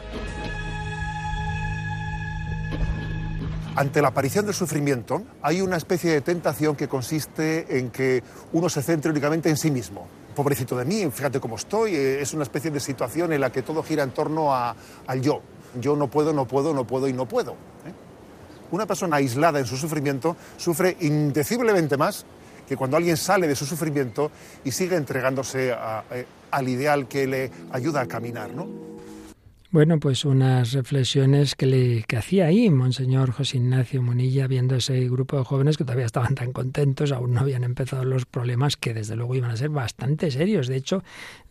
[3.75, 8.69] Ante la aparición del sufrimiento, hay una especie de tentación que consiste en que uno
[8.69, 10.05] se centre únicamente en sí mismo.
[10.35, 13.63] Pobrecito de mí, fíjate cómo estoy, eh, es una especie de situación en la que
[13.63, 15.41] todo gira en torno al yo.
[15.81, 17.53] Yo no puedo, no puedo, no puedo y no puedo.
[17.53, 17.93] ¿eh?
[18.69, 22.27] Una persona aislada en su sufrimiento sufre indeciblemente más
[22.67, 24.29] que cuando alguien sale de su sufrimiento
[24.63, 28.51] y sigue entregándose eh, al ideal que le ayuda a caminar.
[28.51, 28.67] ¿no?
[29.73, 35.09] Bueno, pues unas reflexiones que, le, que hacía ahí Monseñor José Ignacio Monilla viendo ese
[35.09, 38.93] grupo de jóvenes que todavía estaban tan contentos, aún no habían empezado los problemas que
[38.93, 40.67] desde luego iban a ser bastante serios.
[40.67, 41.03] De hecho,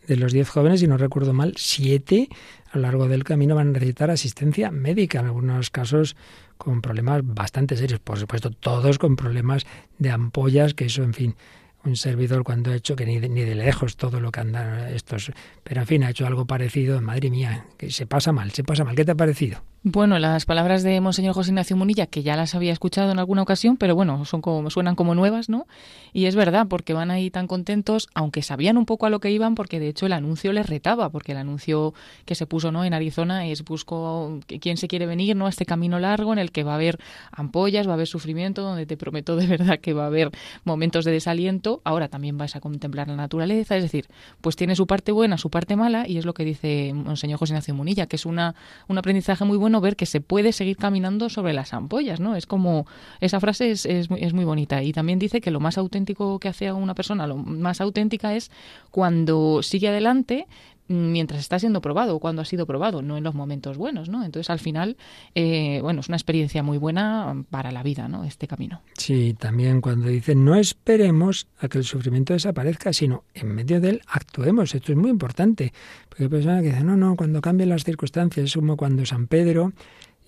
[0.07, 2.29] de los diez jóvenes, si no recuerdo mal, siete
[2.71, 6.15] a lo largo del camino van a necesitar asistencia médica, en algunos casos
[6.57, 7.99] con problemas bastante serios.
[7.99, 9.65] Por supuesto, todos con problemas
[9.99, 11.35] de ampollas, que eso, en fin,
[11.85, 14.87] un servidor cuando ha hecho que ni de, ni de lejos todo lo que andan
[14.93, 15.31] estos,
[15.63, 18.83] pero en fin, ha hecho algo parecido, madre mía, que se pasa mal, se pasa
[18.83, 18.95] mal.
[18.95, 19.61] ¿Qué te ha parecido?
[19.85, 23.41] Bueno, las palabras de Monseñor José Ignacio Munilla, que ya las había escuchado en alguna
[23.41, 25.67] ocasión, pero bueno, son como, suenan como nuevas, ¿no?
[26.13, 29.29] Y es verdad, porque van ahí tan contentos, aunque sabían un poco a lo que
[29.29, 31.93] iban, porque de hecho el anuncio les retaba, porque el anuncio
[32.23, 32.85] que se puso ¿no?
[32.85, 35.47] en Arizona es busco quién se quiere venir ¿no?
[35.47, 36.97] a este camino largo en el que va a haber
[37.33, 40.31] ampollas, va a haber sufrimiento, donde te prometo de verdad que va a haber
[40.63, 41.81] momentos de desaliento.
[41.83, 44.07] Ahora también vas a contemplar la naturaleza, es decir,
[44.39, 47.51] pues tiene su parte buena, su parte mala, y es lo que dice Monseñor José
[47.51, 48.55] Ignacio Munilla, que es una,
[48.87, 52.35] un aprendizaje muy bueno ver que se puede seguir caminando sobre las ampollas, ¿no?
[52.35, 52.85] Es como,
[53.19, 54.83] esa frase es, es, es muy bonita.
[54.83, 58.35] Y también dice que lo más auténtico que hace a una persona, lo más auténtica
[58.35, 58.51] es
[58.91, 60.47] cuando sigue adelante
[60.87, 64.23] mientras está siendo probado o cuando ha sido probado, no en los momentos buenos, ¿no?
[64.23, 64.97] Entonces, al final,
[65.35, 68.23] eh, bueno, es una experiencia muy buena para la vida, ¿no?
[68.23, 68.81] Este camino.
[68.97, 73.89] Sí, también cuando dicen no esperemos a que el sufrimiento desaparezca, sino en medio de
[73.91, 74.75] él actuemos.
[74.75, 75.73] Esto es muy importante,
[76.09, 79.27] porque hay personas que dicen, no, no, cuando cambien las circunstancias, es como cuando San
[79.27, 79.73] Pedro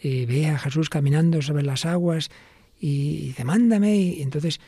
[0.01, 2.29] eh, ve a Jesús caminando sobre las aguas
[2.79, 4.59] y dice, mándame, y entonces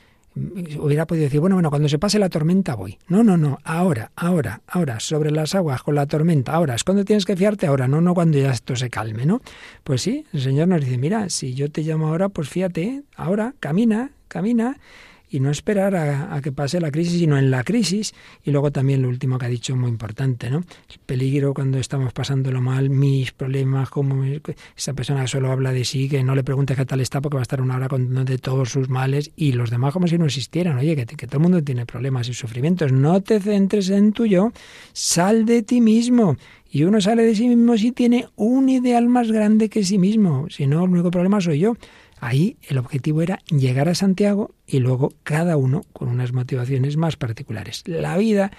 [0.80, 2.98] hubiera podido decir, bueno, bueno, cuando se pase la tormenta voy.
[3.08, 7.06] No, no, no, ahora, ahora, ahora, sobre las aguas, con la tormenta, ahora, es cuando
[7.06, 9.42] tienes que fiarte ahora, no, no cuando ya esto se calme, ¿no?
[9.84, 13.54] Pues sí, el Señor nos dice, mira, si yo te llamo ahora, pues fíjate, ahora,
[13.60, 14.78] camina, camina,
[15.30, 18.14] y no esperar a, que pase la crisis, sino en la crisis.
[18.44, 20.58] Y luego también lo último que ha dicho, muy importante, ¿no?
[20.58, 24.24] El peligro cuando estamos pasándolo mal, mis problemas, como
[24.76, 27.42] esa persona solo habla de sí, que no le pregunte qué tal está porque va
[27.42, 30.78] a estar una hora de todos sus males y los demás como si no existieran.
[30.78, 32.92] Oye, que, que todo el mundo tiene problemas y sufrimientos.
[32.92, 34.52] No te centres en tu yo,
[34.94, 36.38] sal de ti mismo.
[36.70, 40.48] Y uno sale de sí mismo si tiene un ideal más grande que sí mismo.
[40.50, 41.76] Si no, el único problema soy yo.
[42.20, 47.16] Ahí el objetivo era llegar a Santiago y luego cada uno con unas motivaciones más
[47.16, 47.84] particulares.
[47.86, 48.52] La vida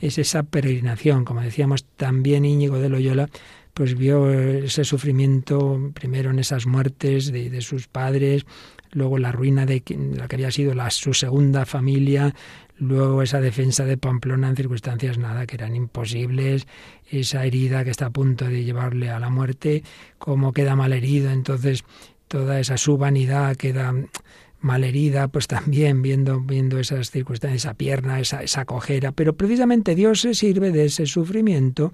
[0.00, 3.28] es esa peregrinación, como decíamos también Íñigo de Loyola,
[3.72, 8.46] pues vio ese sufrimiento primero en esas muertes de, sus padres,
[8.92, 9.82] luego la ruina de
[10.14, 12.34] la que había sido su segunda familia,
[12.78, 16.66] luego esa defensa de Pamplona en circunstancias nada que eran imposibles,
[17.10, 19.82] esa herida que está a punto de llevarle a la muerte,
[20.16, 21.84] cómo queda mal herido, entonces
[22.28, 23.94] toda esa su vanidad queda
[24.60, 29.12] malherida, pues también viendo, viendo esas circunstancias, esa pierna, esa, esa cojera.
[29.12, 31.92] Pero precisamente Dios se sirve de ese sufrimiento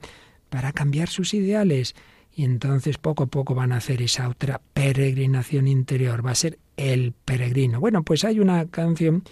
[0.48, 1.94] para cambiar sus ideales.
[2.34, 6.24] Y entonces poco a poco van a hacer esa otra peregrinación interior.
[6.24, 7.78] Va a ser el peregrino.
[7.78, 9.22] Bueno, pues hay una canción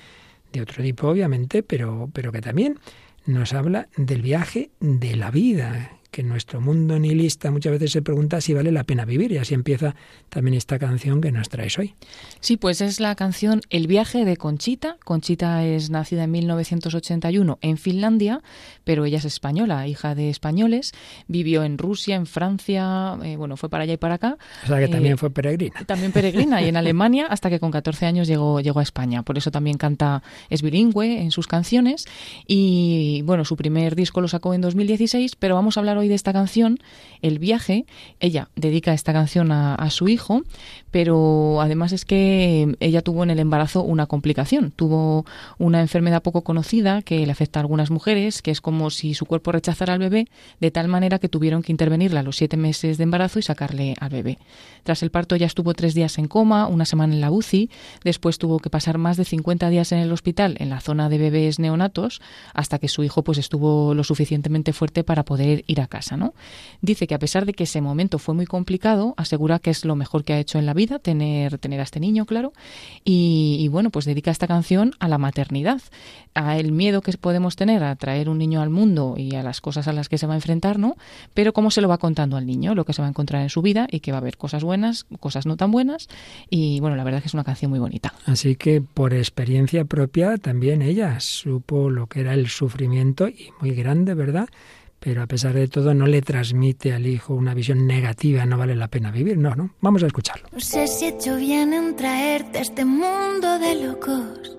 [0.52, 2.78] de otro tipo, obviamente, pero, pero que también
[3.26, 8.02] nos habla del viaje de la vida, que en nuestro mundo nihilista muchas veces se
[8.02, 9.94] pregunta si vale la pena vivir y así empieza
[10.28, 11.94] también esta canción que nos traes hoy.
[12.40, 14.96] Sí, pues es la canción El viaje de Conchita.
[15.04, 18.42] Conchita es nacida en 1981 en Finlandia,
[18.84, 20.92] pero ella es española, hija de españoles,
[21.28, 24.36] vivió en Rusia, en Francia, eh, bueno, fue para allá y para acá.
[24.64, 25.84] O sea que también eh, fue peregrina.
[25.86, 29.22] También peregrina y en Alemania hasta que con 14 años llegó, llegó a España.
[29.22, 32.06] Por eso también canta, es bilingüe en sus canciones
[32.46, 36.14] y bueno, su primer disco lo sacó en 2016, pero vamos a hablar hoy de
[36.14, 36.78] esta canción,
[37.22, 37.84] El viaje.
[38.18, 40.42] Ella dedica esta canción a, su hijo,
[40.90, 44.70] pero además es que ella tuvo en el embarazo una complicación.
[44.70, 45.26] Tuvo
[45.58, 49.26] una enfermedad poco conocida que le afecta a algunas mujeres, que es como si su
[49.26, 50.28] cuerpo rechazara al bebé,
[50.60, 53.94] de tal manera que tuvieron que intervenirla a los siete meses de embarazo y sacarle
[54.00, 54.38] al bebé.
[54.82, 57.70] Tras el parto ya estuvo tres días en coma, una semana en la UCI,
[58.02, 61.18] después tuvo que pasar más de 50 días en el hospital en la zona de
[61.18, 62.20] bebés neonatos,
[62.54, 66.32] hasta que su hijo pues estuvo lo suficientemente fuerte para poder ir a casa, ¿no?
[66.80, 69.94] Dice que a pesar de que ese momento fue muy complicado, asegura que es lo
[69.94, 72.54] mejor que ha hecho en la vida, tener, tener a este niño, claro,
[73.04, 75.82] y, bueno, pues dedica esta canción a la maternidad,
[76.34, 79.60] a el miedo que podemos tener a traer un niño al mundo y a las
[79.60, 80.96] cosas a las que se va a enfrentar, ¿no?
[81.34, 83.50] Pero cómo se lo va contando al niño, lo que se va a encontrar en
[83.50, 86.08] su vida y que va a haber cosas buenas, cosas no tan buenas,
[86.48, 88.14] y bueno, la verdad que es una canción muy bonita.
[88.26, 93.72] Así que por experiencia propia también ella supo lo que era el sufrimiento y muy
[93.72, 94.48] grande, ¿verdad?
[95.00, 98.76] Pero a pesar de todo no le transmite al hijo una visión negativa, no vale
[98.76, 99.74] la pena vivir, no, no.
[99.80, 100.46] Vamos a escucharlo.
[100.52, 104.58] No sé si he hecho bien en traerte a este mundo de locos.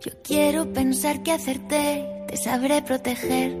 [0.00, 3.54] Yo quiero pensar que hacerte te sabré proteger.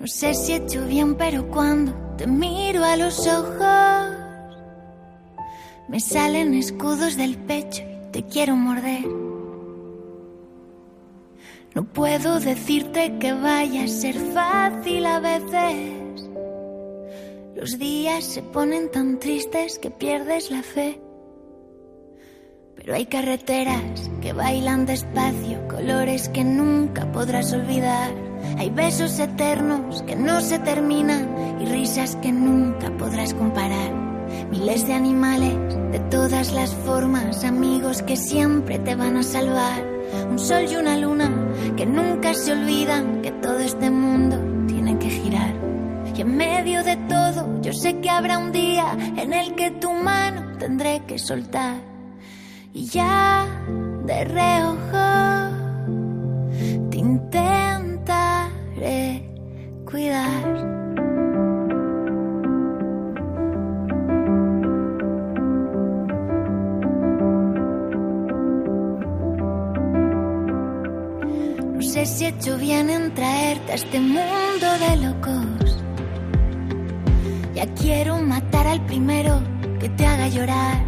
[0.00, 4.16] No sé si he hecho bien, pero cuando te miro a los ojos,
[5.88, 9.31] me salen escudos del pecho y te quiero morder.
[11.74, 16.28] No puedo decirte que vaya a ser fácil a veces.
[17.56, 21.00] Los días se ponen tan tristes que pierdes la fe.
[22.76, 28.10] Pero hay carreteras que bailan despacio, colores que nunca podrás olvidar.
[28.58, 33.94] Hay besos eternos que no se terminan y risas que nunca podrás comparar.
[34.50, 35.54] Miles de animales
[35.90, 39.91] de todas las formas, amigos que siempre te van a salvar
[40.30, 41.30] un sol y una luna
[41.76, 45.54] que nunca se olvidan que todo este mundo tiene que girar.
[46.14, 49.90] Y en medio de todo, yo sé que habrá un día en el que tu
[49.92, 51.76] mano tendré que soltar.
[52.74, 53.46] Y ya
[54.04, 55.52] de reojo
[56.90, 58.10] te intentaré
[59.84, 60.81] cuidar.
[71.92, 75.84] Sé si he hecho bien en traerte a este mundo de locos.
[77.54, 79.42] Ya quiero matar al primero
[79.78, 80.82] que te haga llorar.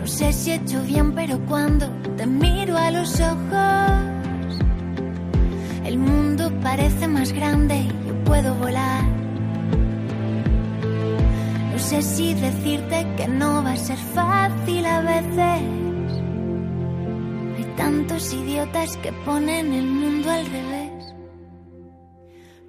[0.00, 4.50] No sé si he hecho bien, pero cuando te miro a los ojos,
[5.84, 9.04] el mundo parece más grande y yo puedo volar.
[11.70, 15.87] No sé si decirte que no va a ser fácil a veces
[17.88, 21.14] tantos idiotas que ponen el mundo al revés.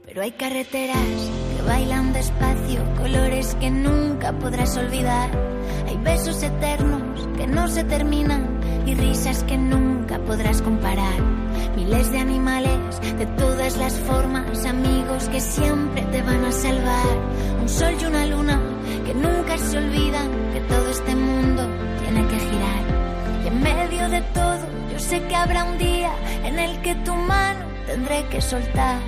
[0.05, 0.95] Pero hay carreteras
[1.57, 5.30] que bailan despacio, colores que nunca podrás olvidar.
[5.89, 11.20] Hay besos eternos que no se terminan y risas que nunca podrás comparar.
[11.76, 17.17] Miles de animales de todas las formas, amigos que siempre te van a salvar.
[17.61, 18.57] Un sol y una luna
[19.05, 21.67] que nunca se olvidan que todo este mundo
[22.03, 23.43] tiene que girar.
[23.43, 26.12] Y en medio de todo sé que habrá un día
[26.43, 29.00] en el que tu mano tendré que soltar.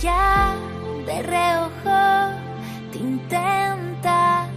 [0.00, 0.54] Ya
[1.06, 2.34] de reojo
[2.92, 4.52] te intentaré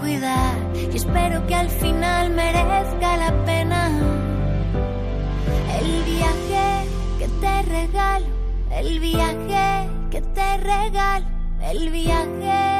[0.00, 0.56] cuidar
[0.92, 3.90] y espero que al final merezca la pena
[5.80, 8.26] el viaje que te regalo,
[8.72, 11.26] el viaje que te regalo,
[11.62, 12.77] el viaje.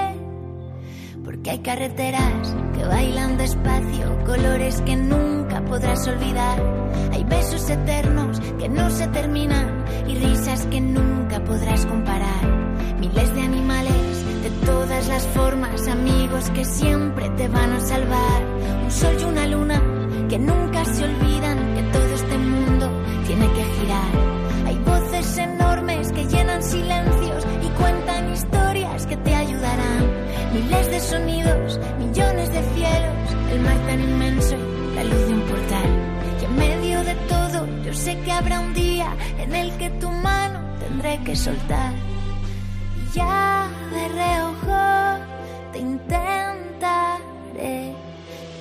[1.39, 6.61] Porque hay carreteras que bailan despacio, colores que nunca podrás olvidar.
[7.13, 12.45] Hay besos eternos que no se terminan y risas que nunca podrás comparar.
[12.99, 18.43] Miles de animales de todas las formas, amigos que siempre te van a salvar.
[18.83, 19.81] Un sol y una luna
[20.29, 22.91] que nunca se olvidan que todo este mundo
[23.29, 24.67] tiene que girar.
[24.67, 27.28] Hay voces enormes que llenan silencios
[30.59, 33.15] Miles de sonidos, millones de cielos,
[33.53, 34.57] el mar tan inmenso,
[34.97, 35.87] la luz de un portal.
[36.41, 40.11] Y en medio de todo, yo sé que habrá un día en el que tu
[40.11, 41.95] mano tendré que soltar.
[43.15, 45.25] Ya de reojo
[45.73, 46.35] te intentaré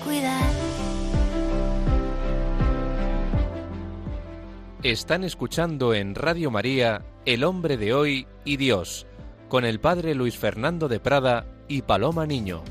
[0.06, 0.52] cuidar.
[4.84, 9.08] Están escuchando en Radio María El hombre de hoy y Dios,
[9.48, 12.64] con el padre Luis Fernando de Prada y Paloma Niño.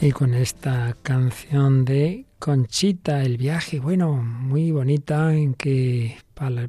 [0.00, 6.16] Y con esta canción de Conchita, el viaje, bueno, muy bonita, en que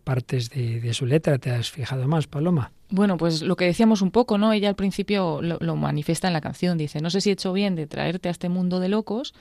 [0.04, 2.74] partes de, de su letra te has fijado más, Paloma.
[2.90, 4.52] Bueno, pues lo que decíamos un poco, ¿no?
[4.52, 7.54] Ella al principio lo, lo, manifiesta en la canción, dice, no sé si he hecho
[7.54, 9.34] bien de traerte a este mundo de locos,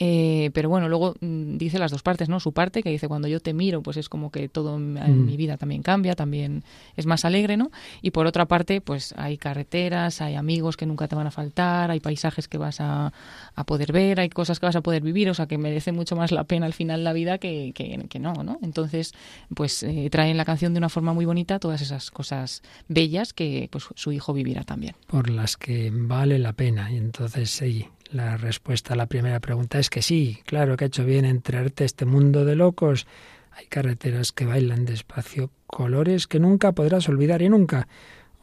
[0.00, 2.38] eh, pero bueno, luego mm, dice las dos partes, ¿no?
[2.40, 5.24] Su parte, que dice, cuando yo te miro, pues es como que todo en Mm.
[5.26, 6.62] mi vida también cambia, también
[6.96, 7.70] es más alegre, ¿no?
[8.00, 11.90] Y por otra parte, pues hay carreteras, hay amigos que nunca te van a faltar,
[11.90, 13.12] hay paisajes que vas a,
[13.54, 16.14] a poder ver, hay cosas que vas a poder vivir, o sea, que merece mucho
[16.16, 18.58] más la pena al final la vida que, que, que no, ¿no?
[18.62, 19.12] Entonces,
[19.54, 23.32] pues eh, trae en la canción de una forma muy bonita todas esas cosas bellas
[23.32, 24.94] que pues su hijo vivirá también.
[25.06, 26.90] Por las que vale la pena.
[26.92, 30.86] Y entonces sí, la respuesta a la primera pregunta es que sí, claro que ha
[30.86, 33.06] hecho bien en traerte a este mundo de locos.
[33.52, 37.88] Hay carreteras que bailan despacio, colores que nunca podrás olvidar y nunca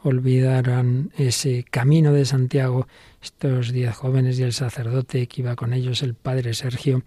[0.04, 2.88] olvidarán ese camino de Santiago,
[3.24, 7.04] estos diez jóvenes y el sacerdote que iba con ellos, el padre Sergio,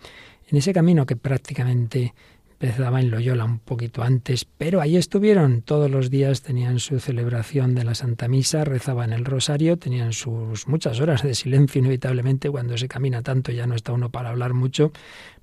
[0.49, 2.15] en ese camino que prácticamente
[2.61, 5.63] empezaba en Loyola un poquito antes, pero ahí estuvieron.
[5.63, 10.67] Todos los días, tenían su celebración de la Santa Misa, rezaban el rosario, tenían sus
[10.67, 14.55] muchas horas de silencio inevitablemente, cuando se camina tanto ya no está uno para hablar
[14.55, 14.93] mucho,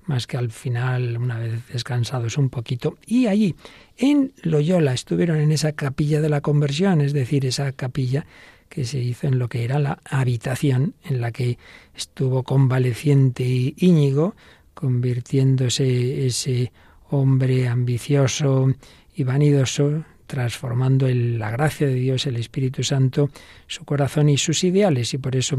[0.04, 3.54] más que al final, una vez descansados un poquito, y allí,
[3.96, 8.26] en Loyola, estuvieron en esa capilla de la conversión, es decir, esa capilla
[8.68, 11.56] que se hizo en lo que era la habitación en la que
[11.94, 14.34] estuvo convaleciente Íñigo,
[14.74, 16.72] convirtiéndose ese
[17.10, 18.72] hombre ambicioso
[19.14, 23.30] y vanidoso, transformando en la gracia de Dios, el Espíritu Santo,
[23.66, 25.14] su corazón y sus ideales.
[25.14, 25.56] Y por eso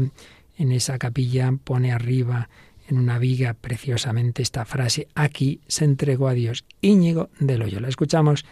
[0.56, 2.48] en esa capilla pone arriba
[2.88, 7.88] en una viga preciosamente esta frase, aquí se entregó a Dios Íñigo de Loyola.
[7.88, 8.44] Escuchamos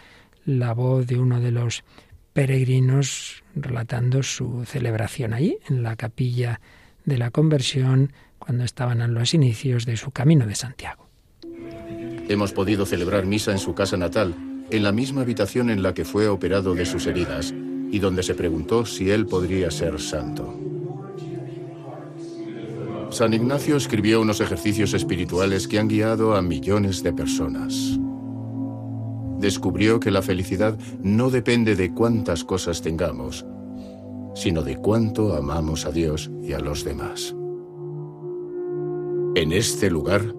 [0.45, 1.83] la voz de uno de los
[2.33, 6.61] peregrinos relatando su celebración allí, en la capilla
[7.03, 11.07] de la conversión, cuando estaban en los inicios de su camino de Santiago.
[12.29, 14.35] Hemos podido celebrar misa en su casa natal,
[14.69, 17.53] en la misma habitación en la que fue operado de sus heridas
[17.89, 20.53] y donde se preguntó si él podría ser santo.
[23.09, 27.97] San Ignacio escribió unos ejercicios espirituales que han guiado a millones de personas.
[29.39, 33.45] Descubrió que la felicidad no depende de cuántas cosas tengamos,
[34.35, 37.33] sino de cuánto amamos a Dios y a los demás.
[39.35, 40.33] En este lugar,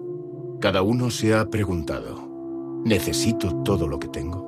[0.59, 4.47] cada uno se ha preguntado, ¿necesito todo lo que tengo?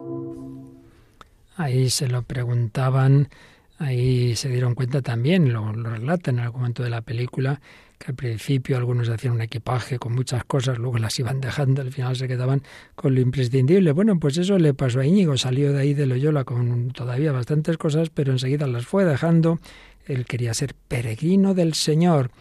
[1.56, 3.30] Ahí se lo preguntaban,
[3.78, 7.62] ahí se dieron cuenta también, lo, lo relatan en algún momento de la película,
[7.98, 11.92] que al principio algunos hacían un equipaje con muchas cosas, luego las iban dejando, al
[11.92, 12.64] final se quedaban
[12.96, 13.92] con lo imprescindible.
[13.92, 17.78] Bueno, pues eso le pasó a Íñigo, salió de ahí de Loyola con todavía bastantes
[17.78, 19.60] cosas, pero enseguida las fue dejando.
[20.08, 22.32] Él quería ser peregrino del Señor.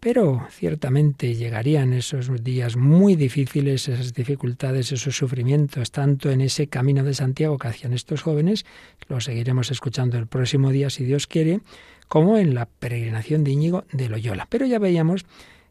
[0.00, 7.02] Pero ciertamente llegarían esos días muy difíciles, esas dificultades, esos sufrimientos, tanto en ese camino
[7.02, 8.64] de Santiago que hacían estos jóvenes,
[9.08, 11.60] lo seguiremos escuchando el próximo día si Dios quiere,
[12.06, 14.46] como en la peregrinación de Íñigo de Loyola.
[14.48, 15.26] Pero ya veíamos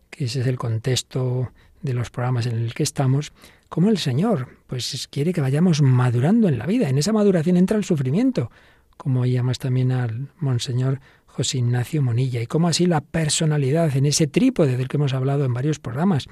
[0.09, 1.51] que ese es el contexto
[1.81, 3.31] de los programas en el que estamos,
[3.69, 6.89] como el Señor, pues quiere que vayamos madurando en la vida.
[6.89, 8.51] En esa maduración entra el sufrimiento,
[8.97, 10.99] como llamas también al Monseñor
[11.37, 15.45] José Ignacio Monilla, y como así la personalidad en ese trípode del que hemos hablado
[15.45, 16.25] en varios programas,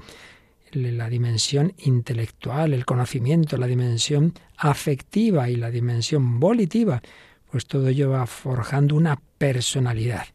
[0.72, 7.02] la dimensión intelectual, el conocimiento, la dimensión afectiva y la dimensión volitiva,
[7.52, 10.26] pues todo ello va forjando una personalidad.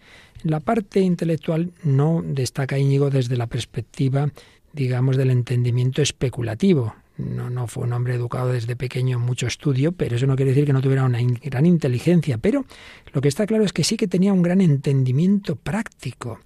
[0.43, 4.29] La parte intelectual no destaca Íñigo desde la perspectiva,
[4.71, 6.95] digamos, del entendimiento especulativo.
[7.17, 10.51] No, no fue un hombre educado desde pequeño en mucho estudio, pero eso no quiere
[10.51, 12.37] decir que no tuviera una gran inteligencia.
[12.37, 12.65] Pero
[13.13, 16.39] lo que está claro es que sí que tenía un gran entendimiento práctico.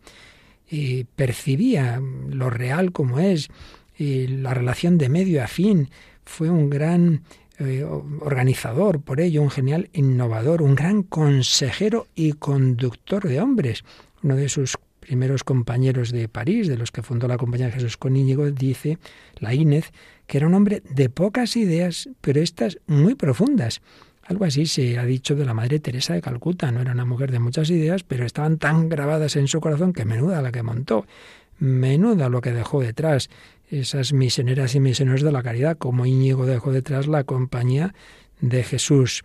[0.67, 3.49] y percibía lo real como es,
[3.97, 5.89] y la relación de medio a fin.
[6.25, 7.21] Fue un gran
[7.59, 13.83] eh, organizador, por ello, un genial innovador, un gran consejero y conductor de hombres.
[14.23, 14.75] Uno de sus
[15.05, 18.97] primeros compañeros de París, de los que fundó la Compañía de Jesús con Íñigo, dice,
[19.37, 19.91] la Inez,
[20.25, 23.81] que era un hombre de pocas ideas, pero estas muy profundas.
[24.23, 26.71] Algo así se ha dicho de la Madre Teresa de Calcuta.
[26.71, 30.05] No era una mujer de muchas ideas, pero estaban tan grabadas en su corazón que
[30.05, 31.05] menuda la que montó,
[31.59, 33.29] menuda lo que dejó detrás.
[33.69, 37.93] Esas misioneras y misioneros de la caridad, como Íñigo dejó detrás la compañía
[38.41, 39.23] de Jesús.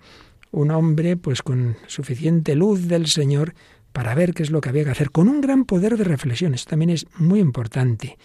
[0.50, 3.54] Un hombre, pues con suficiente luz del Señor
[3.92, 6.54] para ver qué es lo que había que hacer, con un gran poder de reflexión.
[6.54, 8.16] Esto también es muy importante.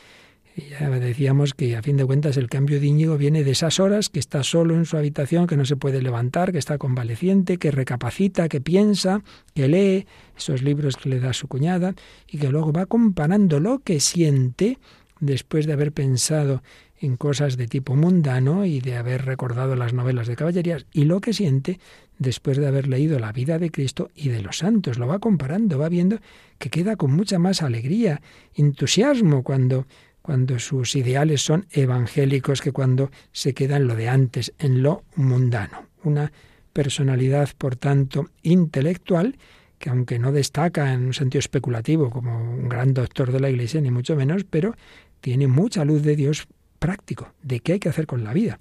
[0.55, 4.07] Ya decíamos que a fin de cuentas el cambio de Íñigo viene de esas horas
[4.07, 7.71] que está solo en su habitación, que no se puede levantar, que está convaleciente, que
[7.71, 9.21] recapacita, que piensa,
[9.53, 10.07] que lee
[10.37, 11.93] esos libros que le da su cuñada
[12.29, 14.79] y que luego va comparando lo que siente
[15.19, 16.63] después de haber pensado
[16.99, 21.19] en cosas de tipo mundano y de haber recordado las novelas de caballerías y lo
[21.19, 21.79] que siente
[22.17, 24.97] después de haber leído la vida de Cristo y de los santos.
[24.97, 26.19] Lo va comparando, va viendo
[26.57, 28.21] que queda con mucha más alegría,
[28.53, 29.85] entusiasmo cuando
[30.25, 35.03] cuando sus ideales son evangélicos que cuando se queda en lo de antes, en lo
[35.15, 35.85] mundano.
[36.03, 36.31] Una
[36.73, 39.37] personalidad, por tanto, intelectual,
[39.77, 43.81] que aunque no destaca en un sentido especulativo como un gran doctor de la Iglesia,
[43.81, 44.73] ni mucho menos, pero
[45.21, 46.47] tiene mucha luz de Dios
[46.79, 48.59] práctico, de qué hay que hacer con la vida.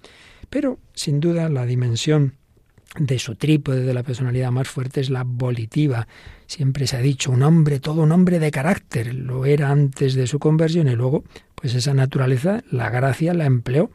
[0.51, 2.35] Pero, sin duda, la dimensión
[2.99, 6.07] de su trípode de la personalidad más fuerte es la volitiva.
[6.47, 9.15] Siempre se ha dicho un hombre, todo un hombre de carácter.
[9.15, 11.25] Lo era antes de su conversión y luego,
[11.55, 13.91] pues esa naturaleza, la gracia la empleó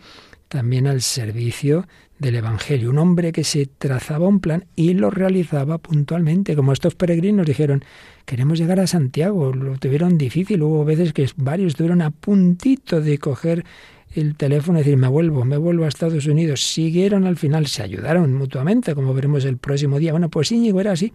[0.50, 1.88] también al servicio
[2.18, 2.90] del Evangelio.
[2.90, 6.56] Un hombre que se trazaba un plan y lo realizaba puntualmente.
[6.56, 7.84] Como estos peregrinos dijeron,
[8.26, 10.62] queremos llegar a Santiago, lo tuvieron difícil.
[10.64, 13.64] Hubo veces que varios estuvieron a puntito de coger
[14.14, 16.64] el teléfono y decir, me vuelvo, me vuelvo a Estados Unidos.
[16.64, 20.12] Siguieron al final, se ayudaron mutuamente, como veremos el próximo día.
[20.12, 21.14] Bueno, pues Íñigo era así.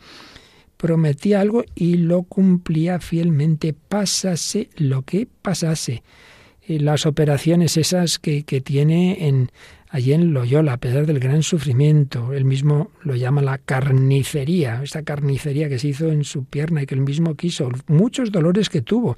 [0.76, 6.03] Prometía algo y lo cumplía fielmente, pasase lo que pasase.
[6.66, 9.51] Las operaciones esas que, que tiene en,
[9.95, 15.05] allí en Loyola, a pesar del gran sufrimiento, él mismo lo llama la carnicería, esa
[15.05, 18.82] carnicería que se hizo en su pierna y que él mismo quiso, muchos dolores que
[18.82, 19.14] tuvo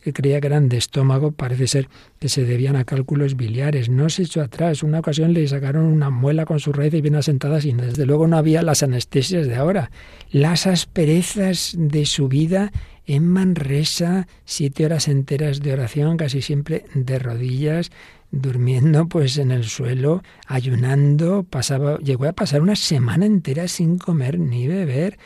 [0.00, 1.88] que creía que eran de estómago, parece ser
[2.18, 3.88] que se debían a cálculos biliares.
[3.88, 4.82] No se echó atrás.
[4.82, 8.36] Una ocasión le sacaron una muela con sus raíces bien asentadas y desde luego no
[8.36, 9.90] había las anestesias de ahora.
[10.30, 12.72] Las asperezas de su vida
[13.06, 17.90] en Manresa, siete horas enteras de oración, casi siempre de rodillas,
[18.30, 24.38] durmiendo pues en el suelo, ayunando, pasaba, llegó a pasar una semana entera sin comer
[24.38, 25.18] ni beber.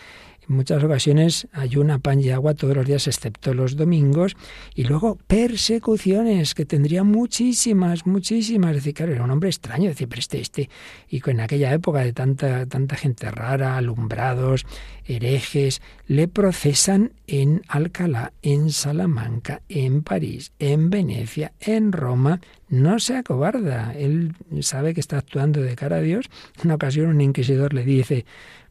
[0.49, 4.37] En muchas ocasiones ayuna pan y agua todos los días excepto los domingos
[4.75, 8.71] y luego persecuciones que tendría muchísimas, muchísimas.
[8.71, 10.71] Es decir, claro, era un hombre extraño, decir, pero este, este,
[11.09, 14.67] y en aquella época de tanta, tanta gente rara, alumbrados,
[15.07, 22.41] herejes, le procesan en Alcalá, en Salamanca, en París, en Venecia, en Roma.
[22.69, 23.95] No se acobarda.
[23.95, 26.27] Él sabe que está actuando de cara a Dios.
[26.57, 28.25] En una ocasión un inquisidor le dice,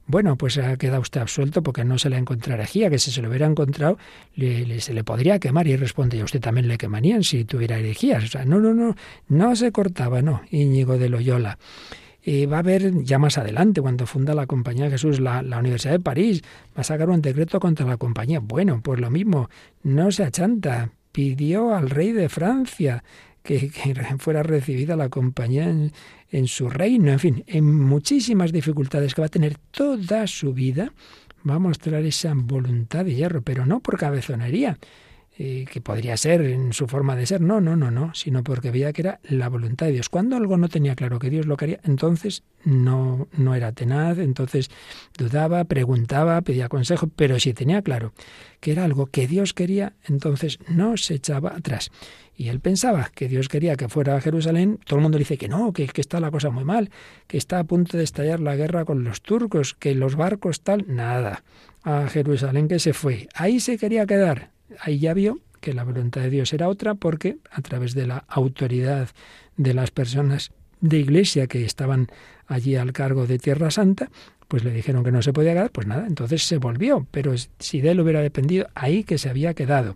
[0.06, 3.22] bueno, pues ha quedado usted absuelto porque no se le encontrado herejía, que si se
[3.22, 3.98] lo hubiera encontrado
[4.36, 5.68] le, se le podría quemar.
[5.68, 8.26] Y responde, a usted también le quemarían si tuviera herejías.
[8.26, 8.96] O sea, no, no, no,
[9.30, 11.58] no se cortaba, no, Íñigo de Loyola.
[12.22, 15.60] Y va a haber ya más adelante, cuando funda la Compañía de Jesús, la, la,
[15.60, 16.42] Universidad de París,
[16.76, 18.40] va a sacar un decreto contra la compañía.
[18.40, 19.50] Bueno, pues lo mismo,
[19.84, 23.04] no se achanta, pidió al rey de Francia
[23.44, 23.70] que,
[24.18, 25.92] fuera recibida la compañía en,
[26.32, 30.94] en su reino, en fin, en muchísimas dificultades que va a tener toda su vida,
[31.48, 34.80] va a mostrar esa voluntad de hierro, pero no por cabezonería,
[35.46, 38.72] eh, que podría ser en su forma de ser, no, no, no, no, sino porque
[38.72, 40.08] veía que era la voluntad de Dios.
[40.08, 44.72] Cuando algo no tenía claro que Dios lo quería, entonces no, no era tenaz, entonces
[45.18, 48.14] dudaba, preguntaba, pedía consejo, pero si tenía claro
[48.62, 51.92] que era algo que Dios quería, entonces no se echaba atrás.
[52.38, 55.50] Y él pensaba que Dios quería que fuera a Jerusalén, todo el mundo dice que
[55.50, 56.90] no, que, que está la cosa muy mal,
[57.28, 60.86] que está a punto de estallar la guerra con los turcos, que los barcos tal,
[60.88, 61.44] nada.
[61.84, 63.28] A Jerusalén que se fue.
[63.36, 67.38] Ahí se quería quedar ahí ya vio que la voluntad de Dios era otra porque
[67.52, 69.10] a través de la autoridad
[69.56, 70.52] de las personas
[70.82, 72.08] de iglesia que estaban
[72.48, 74.10] allí al cargo de Tierra Santa,
[74.50, 77.82] pues le dijeron que no se podía quedar, pues nada, entonces se volvió, pero si
[77.82, 79.96] de él hubiera dependido, ahí que se había quedado.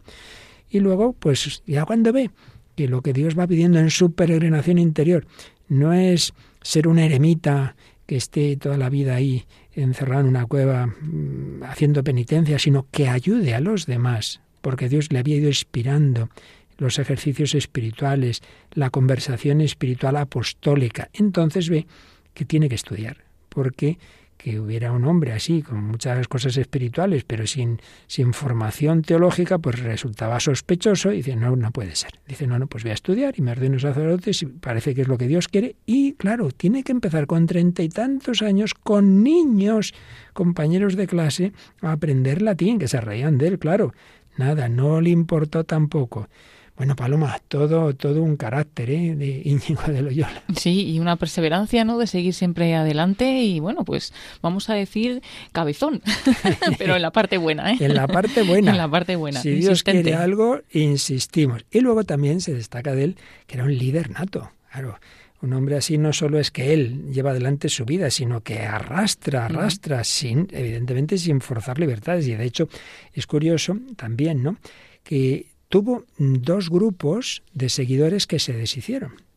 [0.69, 2.31] Y luego, pues ya cuando ve
[2.75, 5.27] que lo que Dios va pidiendo en su peregrinación interior
[5.67, 7.75] no es ser un eremita
[8.05, 13.09] que esté toda la vida ahí encerrado en una cueva mm, haciendo penitencia, sino que
[13.09, 16.29] ayude a los demás, porque Dios le había ido inspirando
[16.77, 18.41] los ejercicios espirituales,
[18.73, 21.09] la conversación espiritual apostólica.
[21.13, 21.87] Entonces ve
[22.33, 23.97] que tiene que estudiar, porque
[24.37, 29.79] que hubiera un hombre así, con muchas cosas espirituales, pero sin, sin formación teológica, pues
[29.79, 32.11] resultaba sospechoso y dice, no, no puede ser.
[32.27, 35.07] Dice, no, no, pues voy a estudiar y me ordeno sacerdote, y parece que es
[35.07, 35.75] lo que Dios quiere.
[35.85, 39.93] Y claro, tiene que empezar con treinta y tantos años, con niños,
[40.33, 43.93] compañeros de clase, a aprender latín, que se reían de él, claro.
[44.37, 46.29] Nada, no le importó tampoco.
[46.77, 49.15] Bueno, Paloma, todo, todo un carácter ¿eh?
[49.15, 50.43] de Íñigo de Loyola.
[50.55, 51.97] Sí, y una perseverancia, ¿no?
[51.97, 54.13] De seguir siempre adelante y, bueno, pues
[54.43, 55.23] vamos a decir
[55.53, 56.03] cabezón,
[56.77, 57.77] pero en la parte buena, ¿eh?
[57.79, 58.71] En la parte buena.
[58.71, 59.41] en la parte buena.
[59.41, 61.65] Si Dios quiere algo, insistimos.
[61.71, 63.17] Y luego también se destaca de él
[63.47, 64.51] que era un líder nato.
[64.71, 64.99] Claro,
[65.41, 69.45] un hombre así no solo es que él lleva adelante su vida, sino que arrastra,
[69.45, 72.27] arrastra, sin, evidentemente sin forzar libertades.
[72.27, 72.69] Y de hecho
[73.13, 74.57] es curioso también, ¿no?
[75.03, 79.27] Que tuvo dos grupos de seguidores que se deshicieron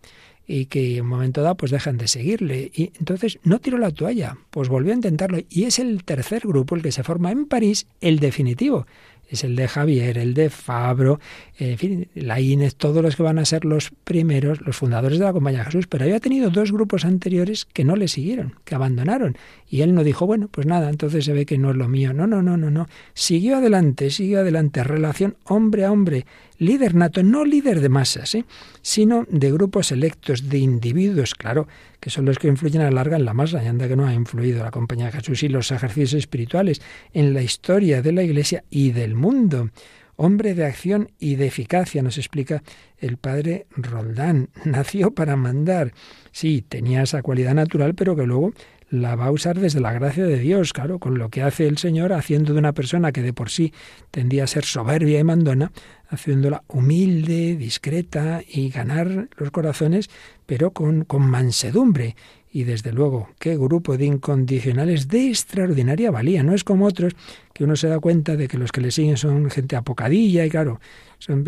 [0.46, 3.92] y que en un momento dado pues dejan de seguirle y entonces no tiró la
[3.92, 7.46] toalla, pues volvió a intentarlo y es el tercer grupo el que se forma en
[7.46, 8.86] París, el definitivo,
[9.30, 11.20] es el de Javier, el de Fabro,
[11.58, 15.24] en fin, la Inés, todos los que van a ser los primeros, los fundadores de
[15.24, 18.74] la Compañía de Jesús, pero había tenido dos grupos anteriores que no le siguieron, que
[18.74, 19.36] abandonaron.
[19.72, 22.12] Y él no dijo, bueno, pues nada, entonces se ve que no es lo mío.
[22.12, 22.88] No, no, no, no, no.
[23.14, 26.26] Siguió adelante, siguió adelante, relación hombre a hombre,
[26.58, 28.44] líder nato, no líder de masas, ¿eh?
[28.82, 31.68] sino de grupos selectos, de individuos, claro,
[32.00, 34.06] que son los que influyen a la larga en la masa, y anda que no
[34.06, 38.24] ha influido la Compañía de Jesús y los ejercicios espirituales en la historia de la
[38.24, 39.70] Iglesia y del mundo.
[40.16, 42.62] Hombre de acción y de eficacia, nos explica
[42.98, 44.50] el padre Roldán.
[44.64, 45.94] Nació para mandar.
[46.32, 48.52] Sí, tenía esa cualidad natural, pero que luego
[48.90, 51.78] la va a usar desde la gracia de Dios, claro, con lo que hace el
[51.78, 53.72] Señor, haciendo de una persona que de por sí
[54.10, 55.70] tendía a ser soberbia y mandona,
[56.08, 60.10] haciéndola humilde, discreta y ganar los corazones,
[60.44, 62.16] pero con, con mansedumbre.
[62.52, 66.42] Y desde luego, qué grupo de incondicionales de extraordinaria valía.
[66.42, 67.14] No es como otros
[67.54, 70.50] que uno se da cuenta de que los que le siguen son gente apocadilla y
[70.50, 70.80] claro,
[71.18, 71.44] son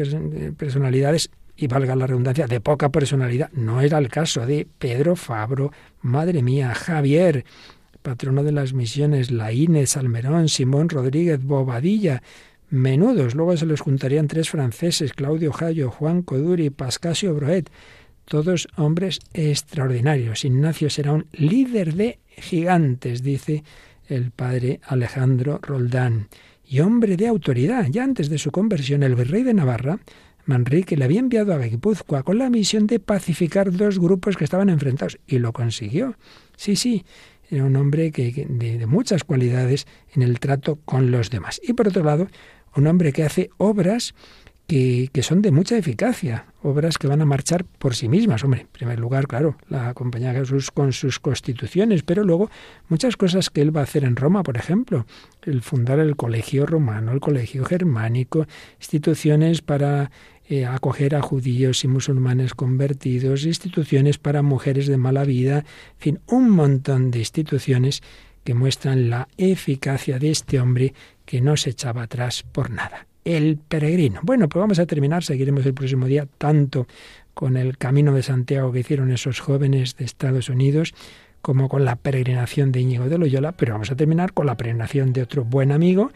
[0.56, 3.50] personalidades y valga la redundancia, de poca personalidad.
[3.52, 7.44] No era el caso de Pedro Fabro, madre mía, Javier,
[8.02, 12.22] patrono de las misiones, Laínez, Salmerón, Simón Rodríguez, Bobadilla,
[12.70, 13.34] menudos.
[13.34, 17.70] Luego se les juntarían tres franceses, Claudio Jayo, Juan Coduri, Pascasio Broet,
[18.24, 20.44] todos hombres extraordinarios.
[20.44, 23.62] Ignacio será un líder de gigantes, dice
[24.08, 26.28] el padre Alejandro Roldán,
[26.64, 27.86] y hombre de autoridad.
[27.90, 29.98] Ya antes de su conversión, el virrey de Navarra
[30.44, 34.68] Manrique le había enviado a Guipúzcoa con la misión de pacificar dos grupos que estaban
[34.68, 36.16] enfrentados y lo consiguió.
[36.56, 37.04] Sí, sí,
[37.50, 41.60] era un hombre que, de, muchas cualidades en el trato con los demás.
[41.62, 42.28] Y por otro lado,
[42.74, 44.14] un hombre que hace obras
[44.66, 48.44] que, que, son de mucha eficacia, obras que van a marchar por sí mismas.
[48.44, 52.50] Hombre, en primer lugar, claro, la Compañía de Jesús con sus constituciones, pero luego
[52.88, 55.06] muchas cosas que él va a hacer en Roma, por ejemplo,
[55.42, 58.46] el fundar el colegio romano, el colegio germánico,
[58.78, 60.10] instituciones para
[60.48, 66.20] eh, acoger a judíos y musulmanes convertidos, instituciones para mujeres de mala vida, en fin,
[66.26, 68.02] un montón de instituciones
[68.44, 70.94] que muestran la eficacia de este hombre
[71.24, 73.06] que no se echaba atrás por nada.
[73.24, 74.20] El peregrino.
[74.22, 76.86] Bueno, pues vamos a terminar, seguiremos el próximo día tanto
[77.34, 80.94] con el camino de Santiago que hicieron esos jóvenes de Estados Unidos,
[81.40, 85.12] como con la peregrinación de Íñigo de Loyola, pero vamos a terminar con la peregrinación
[85.12, 86.10] de otro buen amigo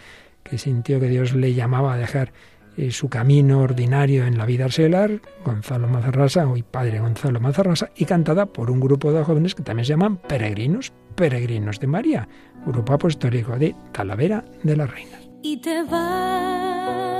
[0.44, 2.32] que sintió que Dios le llamaba a dejar
[2.76, 8.04] eh, su camino ordinario en la vida arcelar, Gonzalo Mazarrasa, hoy padre Gonzalo Mazarrasa, y
[8.04, 12.28] cantada por un grupo de jóvenes que también se llaman peregrinos, peregrinos de María,
[12.66, 15.28] grupo apostólico de Talavera de las Reinas.
[15.42, 15.82] Y te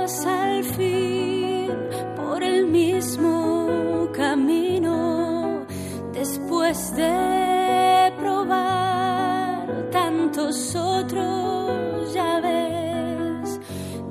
[0.07, 1.69] al fin
[2.15, 5.65] por el mismo camino
[6.13, 13.59] después de probar tantos otros, ya ves,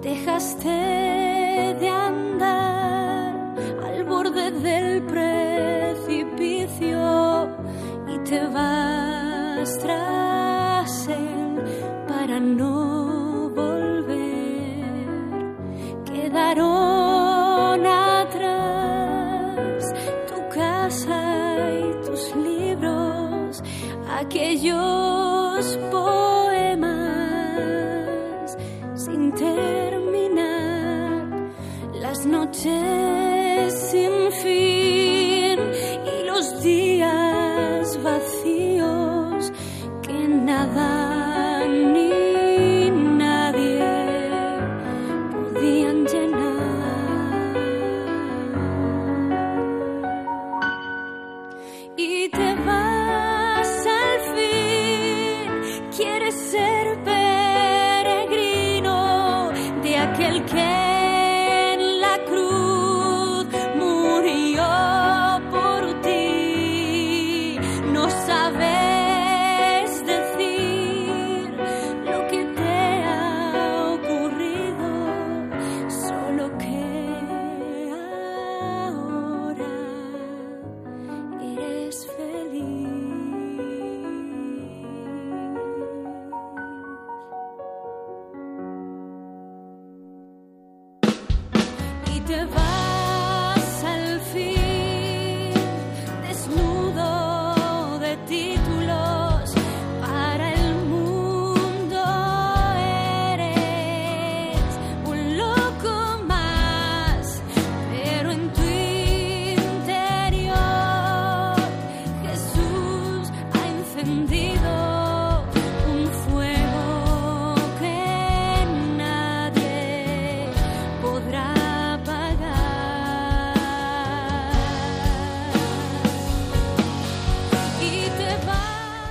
[0.02, 3.54] dejaste de andar
[3.86, 6.28] al borde del precipicio
[8.06, 11.64] y te vas tras él
[12.06, 14.15] para no volver
[16.26, 19.14] quedaron atrás
[20.28, 21.20] tu casa
[21.70, 23.62] y tus libros,
[24.10, 26.96] aquellos poemas
[28.94, 31.28] sin terminar,
[31.94, 33.05] las noches.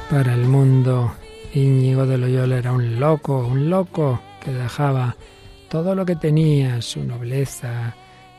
[0.09, 1.15] Para el mundo,
[1.53, 5.15] Íñigo de Loyola era un loco, un loco que dejaba
[5.67, 7.95] todo lo que tenía, su nobleza,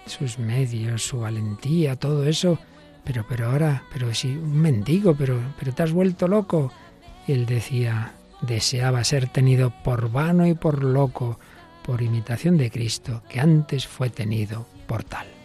[0.06, 2.56] sus medios, su valentía, todo eso.
[3.04, 6.72] Pero, pero ahora, pero si un mendigo, pero, pero te has vuelto loco.
[7.26, 8.12] Y él decía,
[8.42, 11.40] deseaba ser tenido por vano y por loco,
[11.84, 15.35] por imitación de Cristo, que antes fue tenido por tal.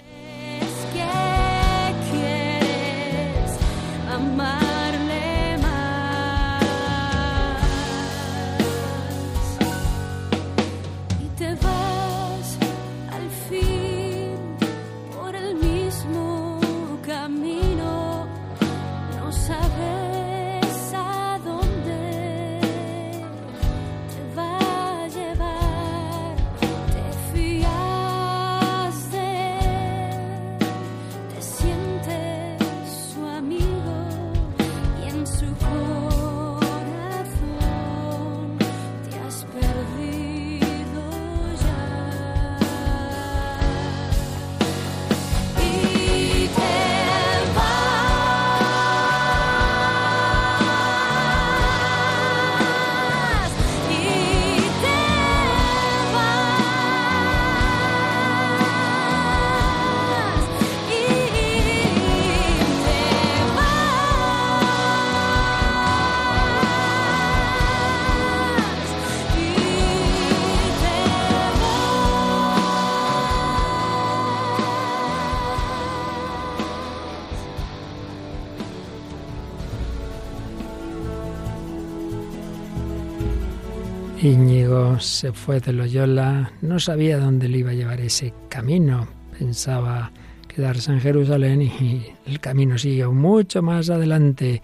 [84.23, 89.07] Íñigo se fue de Loyola, no sabía dónde le iba a llevar ese camino.
[89.39, 90.11] Pensaba
[90.47, 94.61] quedarse en Jerusalén y el camino siguió mucho más adelante.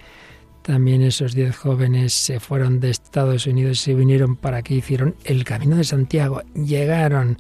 [0.62, 5.44] También esos diez jóvenes se fueron de Estados Unidos y vinieron para que hicieron el
[5.44, 6.44] camino de Santiago.
[6.54, 7.40] Llegaron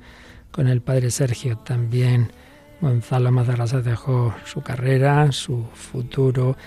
[0.51, 2.31] con el padre Sergio también.
[2.81, 6.57] Gonzalo Mazarrasa dejó su carrera, su futuro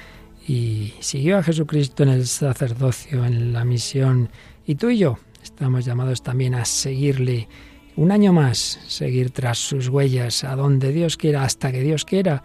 [0.47, 4.31] y siguió a Jesucristo en el sacerdocio, en la misión.
[4.65, 7.49] Y tú y yo Estamos llamados también a seguirle
[7.97, 12.43] un año más, seguir tras sus huellas, a donde Dios quiera, hasta que Dios quiera.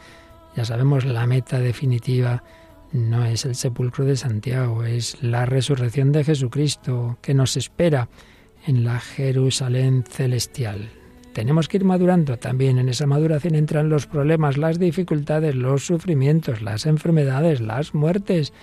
[0.56, 2.44] Ya sabemos, la meta definitiva
[2.92, 8.10] no es el sepulcro de Santiago, es la resurrección de Jesucristo que nos espera
[8.66, 10.90] en la Jerusalén celestial.
[11.34, 12.80] Tenemos que ir madurando también.
[12.80, 18.54] En esa maduración entran los problemas, las dificultades, los sufrimientos, las enfermedades, las muertes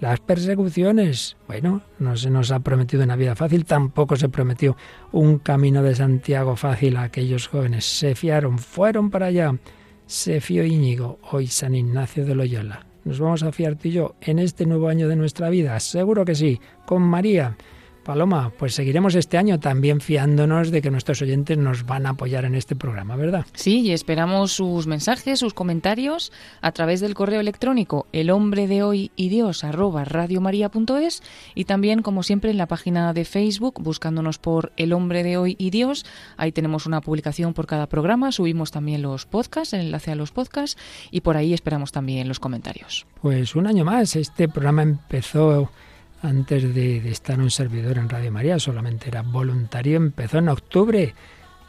[0.00, 1.36] las persecuciones.
[1.46, 4.76] Bueno, no se nos ha prometido una vida fácil, tampoco se prometió
[5.12, 7.84] un camino de Santiago fácil a aquellos jóvenes.
[7.84, 9.56] Se fiaron, fueron para allá.
[10.06, 12.86] Se fió Íñigo, hoy San Ignacio de Loyola.
[13.04, 15.78] ¿Nos vamos a fiar tú y yo en este nuevo año de nuestra vida?
[15.80, 17.56] Seguro que sí, con María.
[18.04, 22.44] Paloma, pues seguiremos este año también fiándonos de que nuestros oyentes nos van a apoyar
[22.44, 23.46] en este programa, ¿verdad?
[23.54, 26.30] Sí, y esperamos sus mensajes, sus comentarios
[26.60, 31.22] a través del correo electrónico el hombre de hoy y Dios arroba radiomaria.es
[31.54, 35.56] y también, como siempre, en la página de Facebook, buscándonos por el hombre de hoy
[35.58, 36.04] y Dios.
[36.36, 40.30] Ahí tenemos una publicación por cada programa, subimos también los podcasts, el enlace a los
[40.30, 40.80] podcasts
[41.10, 43.06] y por ahí esperamos también los comentarios.
[43.20, 45.70] Pues un año más, este programa empezó
[46.24, 51.14] antes de, estar un servidor en Radio María, solamente era voluntario, empezó en octubre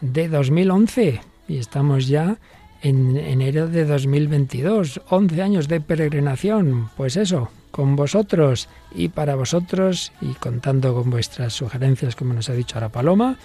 [0.01, 2.37] de 2011 y estamos ya
[2.81, 10.11] en enero de 2022, 11 años de peregrinación, pues eso, con vosotros y para vosotros
[10.21, 13.37] y contando con vuestras sugerencias, como nos ha dicho ahora Paloma,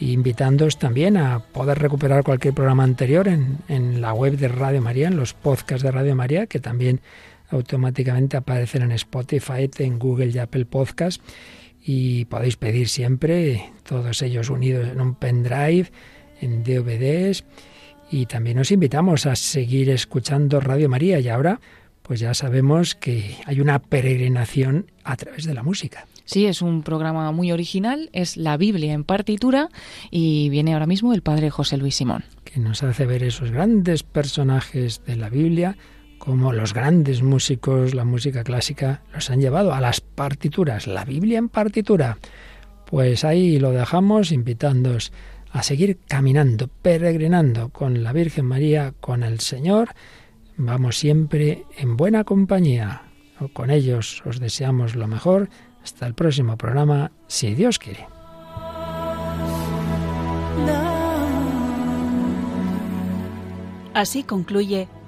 [0.00, 4.82] e invitándoos también a poder recuperar cualquier programa anterior en, en la web de Radio
[4.82, 7.00] María, en los podcasts de Radio María, que también
[7.52, 11.22] automáticamente aparecer en Spotify, en Google y Apple Podcast
[11.84, 15.90] y podéis pedir siempre todos ellos unidos en un pendrive,
[16.40, 17.44] en DVDs
[18.10, 21.60] y también os invitamos a seguir escuchando Radio María y ahora
[22.02, 26.06] pues ya sabemos que hay una peregrinación a través de la música.
[26.24, 29.68] Sí, es un programa muy original, es la Biblia en partitura
[30.10, 32.24] y viene ahora mismo el padre José Luis Simón.
[32.44, 35.76] Que nos hace ver esos grandes personajes de la Biblia
[36.24, 41.36] como los grandes músicos, la música clásica, los han llevado a las partituras, la Biblia
[41.36, 42.16] en partitura.
[42.86, 45.12] Pues ahí lo dejamos invitándoos
[45.50, 49.88] a seguir caminando, peregrinando con la Virgen María, con el Señor.
[50.56, 53.02] Vamos siempre en buena compañía.
[53.52, 55.48] Con ellos os deseamos lo mejor.
[55.82, 58.06] Hasta el próximo programa, si Dios quiere.
[63.92, 64.86] Así concluye